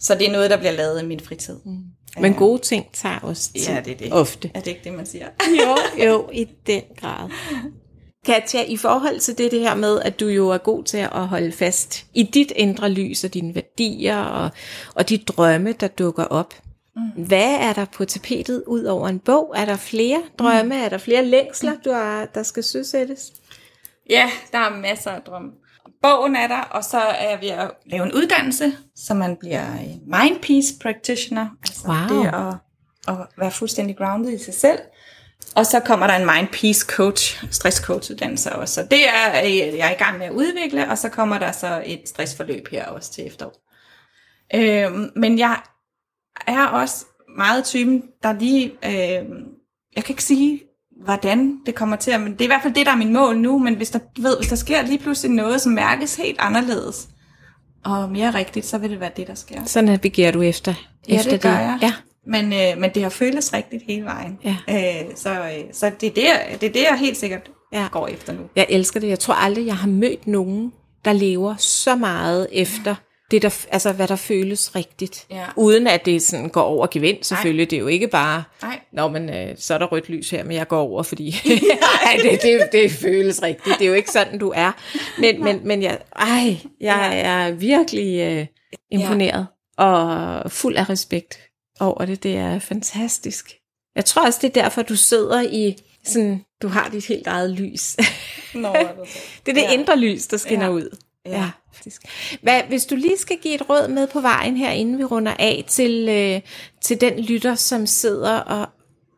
[0.00, 1.56] Så det er noget, der bliver lavet i min fritid.
[1.64, 1.78] Mm.
[2.20, 3.74] Men gode ting tager også tid.
[3.74, 4.12] Ja, det er det.
[4.12, 4.50] Ofte.
[4.54, 5.26] Er det ikke det, man siger?
[5.60, 7.30] Jo, jo, i den grad.
[8.26, 11.28] Katja, i forhold til det, det her med, at du jo er god til at
[11.28, 14.50] holde fast i dit indre lys og dine værdier og,
[14.94, 16.54] og de drømme, der dukker op.
[16.96, 17.24] Mm.
[17.24, 19.52] Hvad er der på tapetet ud over en bog?
[19.56, 20.74] Er der flere drømme?
[20.76, 20.82] Mm.
[20.84, 23.32] Er der flere længsler, du har, der skal søsættes?
[24.10, 25.50] Ja, der er masser af drømme.
[26.02, 29.66] Bogen er der, og så er ved at lave en uddannelse, så man bliver
[30.06, 31.46] mind peace practitioner.
[31.62, 32.22] Altså Wow.
[32.22, 32.54] det at,
[33.08, 34.78] at være fuldstændig grounded i sig selv.
[35.56, 38.74] Og så kommer der en mind peace coach, stress coach uddannelse også.
[38.74, 41.52] Så det er øh, jeg er i gang med at udvikle, og så kommer der
[41.52, 43.52] så et stressforløb her også til efterår.
[44.54, 45.60] Øhm, men jeg
[46.46, 49.26] er også meget typen, der lige, øh,
[49.96, 50.60] jeg kan ikke sige,
[51.04, 53.12] hvordan det kommer til at, men det er i hvert fald det, der er min
[53.12, 56.16] mål nu, men hvis der, du ved, hvis der sker lige pludselig noget, som mærkes
[56.16, 57.08] helt anderledes,
[57.84, 59.64] og mere rigtigt, så vil det være det, der sker.
[59.64, 60.74] Så navigerer du efter,
[61.08, 61.78] Ja, efter det gør jeg.
[61.82, 61.92] Ja.
[62.26, 64.38] Men, øh, men det har føltes rigtigt hele vejen.
[64.44, 64.56] Ja.
[64.70, 67.88] Øh, så øh, så det, er det, det er det, jeg helt sikkert ja.
[67.92, 68.40] går efter nu.
[68.56, 69.08] Jeg elsker det.
[69.08, 70.72] Jeg tror aldrig, jeg har mødt nogen,
[71.04, 72.94] der lever så meget efter
[73.32, 75.26] det, der, altså, hvad der føles rigtigt.
[75.30, 75.44] Ja.
[75.56, 77.70] Uden at det sådan går over gevind, selvfølgelig.
[77.70, 78.80] Det er jo ikke bare, Nej.
[78.92, 81.28] Nå, men øh, så er der rødt lys her, men jeg går over, fordi
[82.06, 83.78] Ej, det, det, det føles rigtigt.
[83.78, 84.72] Det er jo ikke sådan, du er.
[85.20, 88.46] Men, men, men jeg, ej, jeg er virkelig øh,
[88.90, 89.46] imponeret
[89.78, 91.40] og fuld af respekt
[91.80, 92.22] over det.
[92.22, 93.52] Det er fantastisk.
[93.96, 97.50] Jeg tror også, det er derfor, du sidder i sådan, du har dit helt eget
[97.50, 97.96] lys.
[98.54, 98.72] Nå,
[99.46, 99.62] det er det ja.
[99.62, 99.72] Ja.
[99.72, 100.70] indre lys, der skinner ja.
[100.70, 100.76] Ja.
[100.76, 100.96] ud.
[101.26, 102.02] Ja, faktisk.
[102.42, 105.34] Hvad, hvis du lige skal give et råd med på vejen her, inden vi runder
[105.38, 106.40] af, til, øh,
[106.80, 108.68] til den lytter, som sidder og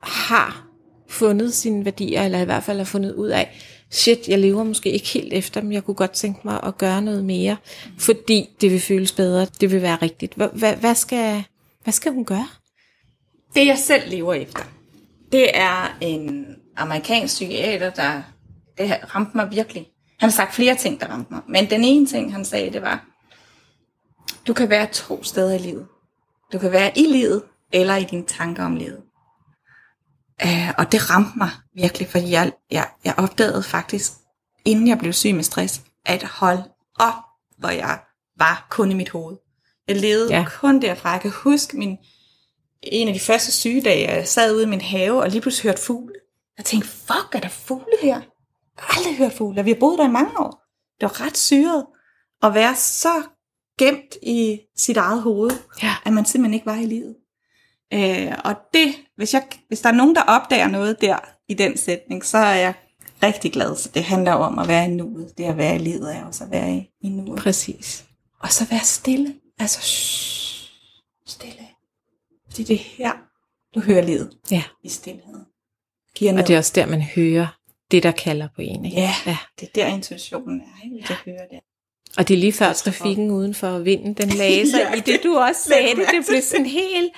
[0.03, 0.67] har
[1.09, 4.91] fundet sine værdier, eller i hvert fald har fundet ud af, shit, jeg lever måske
[4.91, 7.57] ikke helt efter dem, jeg kunne godt tænke mig at gøre noget mere,
[7.99, 10.35] fordi det vil føles bedre, det vil være rigtigt.
[10.35, 11.45] Hvad, hvad, skal,
[11.83, 12.49] hvad skal hun gøre?
[13.55, 14.63] Det, jeg selv lever efter,
[15.33, 18.23] det er en amerikansk psykiater, der
[18.79, 19.87] det ramte mig virkelig.
[20.19, 21.43] Han har sagt flere ting, der ramte mig.
[21.49, 23.05] Men den ene ting, han sagde, det var,
[24.47, 25.87] du kan være to steder i livet.
[26.53, 29.03] Du kan være i livet, eller i dine tanker om livet.
[30.45, 34.13] Uh, og det ramte mig virkelig, fordi jeg, jeg, jeg opdagede faktisk,
[34.65, 36.59] inden jeg blev syg med stress, at hold
[36.99, 37.15] op,
[37.59, 37.99] hvor jeg
[38.39, 39.37] var kun i mit hoved.
[39.89, 40.47] Jeg levede ja.
[40.49, 41.11] kun derfra.
[41.11, 41.99] Jeg kan huske min,
[42.83, 45.83] en af de første sygedage, jeg sad ude i min have, og lige pludselig hørte
[45.83, 46.15] fugle.
[46.59, 48.21] Jeg tænkte, fuck, er der fugle her?
[48.79, 50.63] Aldrig hørt fugle, vi har boet der i mange år.
[51.01, 51.87] Det var ret syret
[52.43, 53.23] at være så
[53.79, 55.51] gemt i sit eget hoved,
[55.83, 55.95] Ja.
[56.05, 57.17] at man simpelthen ikke var i livet.
[57.93, 61.77] Øh, og det, hvis, jeg, hvis der er nogen, der opdager noget der i den
[61.77, 62.75] sætning, så er jeg
[63.23, 63.77] rigtig glad.
[63.77, 65.39] Så det handler om at være i nuet.
[65.39, 67.39] Det at være i livet er også at være i, i nuet.
[67.39, 68.05] Præcis.
[68.41, 69.35] Og så være stille.
[69.59, 70.71] Altså, shh,
[71.27, 71.69] stille.
[72.51, 73.13] Fordi det er her,
[73.75, 75.45] du hører livet Ja, i stillheden.
[76.15, 76.49] Giver og noget.
[76.49, 77.47] det er også der, man hører
[77.91, 78.85] det, der kalder på en.
[78.85, 78.97] Ikke?
[78.97, 79.37] Ja, ja.
[79.61, 80.85] det er der intuitionen er.
[80.85, 81.07] Ikke?
[81.09, 81.61] Jeg hører det.
[82.19, 85.37] Og det er lige før trafikken udenfor vinden, den lagde sig Ja, i det, du
[85.39, 86.07] også sagde det.
[86.11, 87.13] Det blev sådan helt,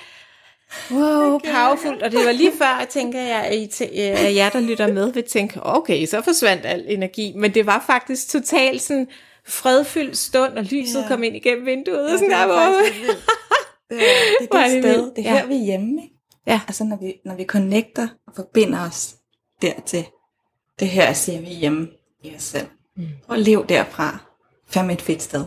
[0.91, 2.03] wow, powerful.
[2.03, 3.55] Og det var lige før, jeg tænker, jeg, at
[3.91, 7.33] I- at jer, der lytter med, vil tænke, okay, så forsvandt al energi.
[7.35, 9.07] Men det var faktisk totalt sådan
[9.47, 11.07] fredfyldt stund, og lyset Ja.
[11.07, 12.11] kom ind igennem vinduet.
[12.13, 13.17] og sådan der, er vildt.
[13.89, 14.03] Det er,
[14.39, 15.11] det er det sted.
[15.15, 15.39] Det er Ja.
[15.39, 16.01] her, vi er hjemme.
[16.03, 16.13] Ikke?
[16.47, 16.61] Ja.
[16.67, 19.15] Altså, når vi, når vi connecter og forbinder os
[19.61, 20.05] dertil.
[20.79, 21.89] Det her siger vi hjemme
[22.23, 22.67] i os selv.
[22.95, 23.07] Mm.
[23.25, 24.17] Prøv at leve derfra.
[24.67, 25.45] Fandme et fedt sted.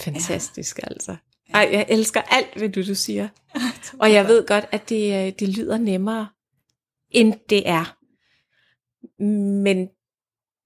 [0.00, 1.16] Fantastisk altså.
[1.54, 3.28] Ej, jeg elsker alt, hvad du, du siger.
[4.00, 6.28] Og jeg ved godt, at det, øh, det lyder nemmere,
[7.10, 7.96] end det er.
[9.62, 9.88] Men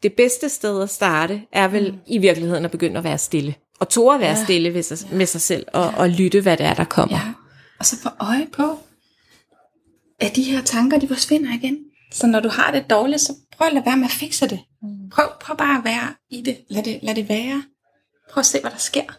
[0.03, 1.99] det bedste sted at starte er vel mm.
[2.07, 3.55] i virkeligheden at begynde at være stille.
[3.81, 4.45] Og tåre at være ja.
[4.45, 5.17] stille ved sig, ja.
[5.17, 5.97] med sig selv og, ja.
[5.97, 7.17] og lytte, hvad det er, der kommer.
[7.17, 7.33] Ja.
[7.79, 8.79] Og så få øje på,
[10.21, 11.79] at de her tanker, de forsvinder igen.
[12.13, 14.61] Så når du har det dårligt, så prøv at lade være med at fikse det.
[14.83, 15.11] Mm.
[15.11, 16.65] Prøv, prøv bare at være i det.
[16.69, 16.99] Lad, det.
[17.03, 17.65] lad det være.
[18.31, 19.19] Prøv at se, hvad der sker.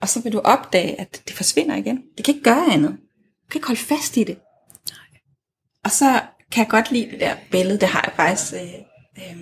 [0.00, 2.02] Og så vil du opdage, at det forsvinder igen.
[2.16, 2.90] Det kan ikke gøre andet.
[2.90, 4.38] Du kan ikke holde fast i det.
[5.84, 8.60] Og så kan jeg godt lide det der billede, det har jeg faktisk øh,
[9.18, 9.40] øh,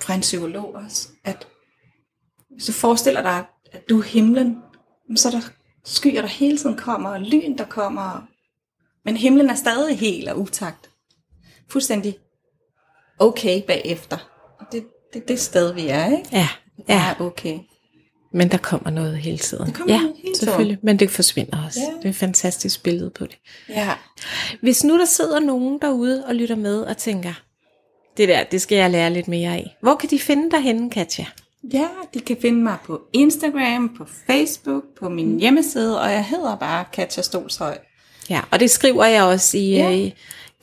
[0.00, 1.48] fra en psykolog også, at
[2.50, 4.56] hvis du forestiller dig, at du er himlen,
[5.16, 5.40] så er der
[5.84, 8.26] skyer, der hele tiden kommer, og lyn, der kommer,
[9.04, 10.90] men himlen er stadig helt og utakt.
[11.70, 12.18] Fuldstændig
[13.18, 14.16] okay bagefter.
[14.60, 14.84] Og det er
[15.14, 16.28] det, det sted, vi er, ikke?
[16.32, 16.48] Ja.
[16.88, 16.94] ja.
[16.94, 17.58] er okay.
[18.32, 19.66] Men der kommer noget hele tiden.
[19.66, 20.78] Der kommer ja, noget hele selvfølgelig.
[20.82, 21.80] Men det forsvinder også.
[21.80, 21.98] Ja.
[21.98, 23.38] Det er et fantastisk billede på det.
[23.68, 23.90] Ja.
[24.60, 27.32] Hvis nu der sidder nogen derude og lytter med og tænker,
[28.16, 29.76] det der, det skal jeg lære lidt mere af.
[29.82, 31.26] Hvor kan de finde dig henne, Katja?
[31.72, 36.56] Ja, de kan finde mig på Instagram, på Facebook, på min hjemmeside, og jeg hedder
[36.56, 37.78] bare Katja Stolshøj.
[38.30, 39.90] Ja, og det skriver jeg også i Ja.
[39.90, 40.10] ja.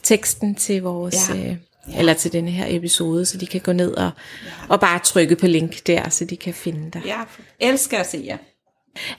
[0.04, 1.30] Teksten til vores...
[1.30, 1.56] Ja.
[1.88, 2.00] Ja.
[2.00, 4.12] Eller til denne her episode, så de kan gå ned og,
[4.70, 7.02] og bare trykke på link der, så de kan finde dig.
[7.06, 7.26] Jeg
[7.60, 8.38] elsker at se jer.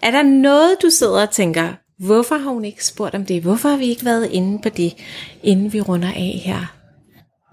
[0.03, 3.43] Er der noget, du sidder og tænker, hvorfor har hun ikke spurgt om det?
[3.43, 4.95] Hvorfor har vi ikke været inde på det,
[5.43, 6.77] inden vi runder af her?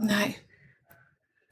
[0.05, 0.33] Nej.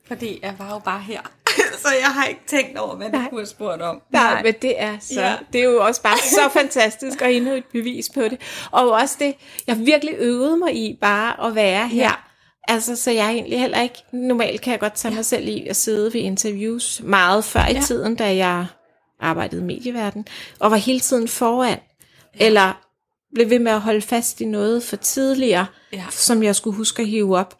[0.07, 1.21] Fordi jeg var jo bare her.
[1.83, 3.29] så jeg har ikke tænkt over, hvad du Nej.
[3.29, 4.01] kunne have spurgt om.
[4.11, 5.27] Nej, men det er så, Ja.
[5.29, 5.35] ja.
[5.53, 8.37] det er jo også bare så fantastisk og endnu et bevis på det.
[8.71, 9.33] Og også det,
[9.67, 12.03] jeg virkelig øvede mig i bare at være her.
[12.03, 12.11] Ja.
[12.67, 15.75] Altså, så jeg egentlig heller ikke, normalt kan jeg godt tage mig selv i at
[15.75, 17.81] sidde ved interviews meget før i Ja.
[17.81, 18.65] tiden, da jeg
[19.21, 20.27] arbejdede i medieverden,
[20.59, 21.79] og var hele tiden foran,
[22.39, 22.81] eller
[23.35, 26.03] blev ved med at holde fast i noget for tidligere, Ja.
[26.11, 27.55] som jeg skulle huske at hive op.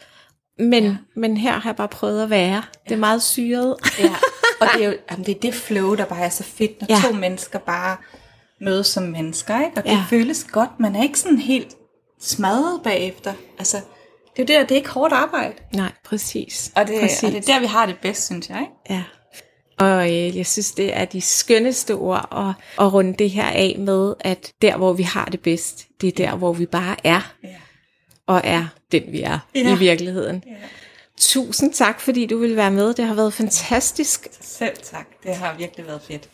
[0.59, 0.95] Men, Ja.
[1.15, 2.63] men her har jeg bare prøvet at være.
[2.85, 3.75] Det er meget syret.
[3.99, 4.15] Ja.
[4.61, 6.87] Og det er jo jamen, det, er det flow, der bare er så fedt, når
[6.89, 7.01] Ja.
[7.07, 7.97] to mennesker bare
[8.61, 9.59] mødes som mennesker.
[9.65, 9.77] Ikke?
[9.77, 10.03] Og det Ja.
[10.09, 10.69] føles godt.
[10.79, 11.75] Man er ikke sådan helt
[12.21, 13.33] smadret bagefter.
[13.59, 13.77] Altså,
[14.37, 15.53] det er jo det, det er ikke hårdt arbejde.
[15.73, 16.71] Nej, præcis.
[16.75, 17.23] Og det, præcis.
[17.23, 18.59] og det er der, vi har det bedst, synes jeg.
[18.61, 18.73] Ikke?
[18.89, 19.03] Ja.
[19.85, 23.75] Og øh, jeg synes, det er de skønneste ord at, at runde det her af
[23.79, 27.33] med, at der, hvor vi har det bedst, det er der, hvor vi bare er,
[27.43, 27.49] Ja.
[28.27, 29.75] Og er den, vi er Ja.
[29.75, 30.43] i virkeligheden.
[30.47, 30.51] Ja.
[31.19, 32.93] Tusind tak, fordi du ville være med.
[32.93, 34.27] Det har været fantastisk.
[34.41, 35.07] Selv tak.
[35.23, 36.29] Det har virkelig været fedt.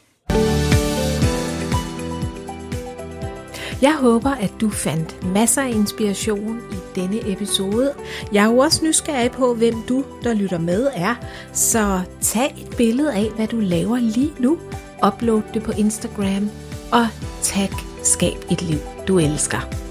[3.82, 7.94] Jeg håber, at du fandt masser af inspiration i denne episode.
[8.34, 11.16] Jeg er jo også nysgerrig på, hvem du, der lytter med, er.
[11.54, 14.58] Så tag et billede af, hvad du laver lige nu.
[15.08, 16.50] Upload det på Instagram
[16.92, 17.08] og
[17.42, 17.70] tag
[18.04, 19.83] Skab et liv, du elsker.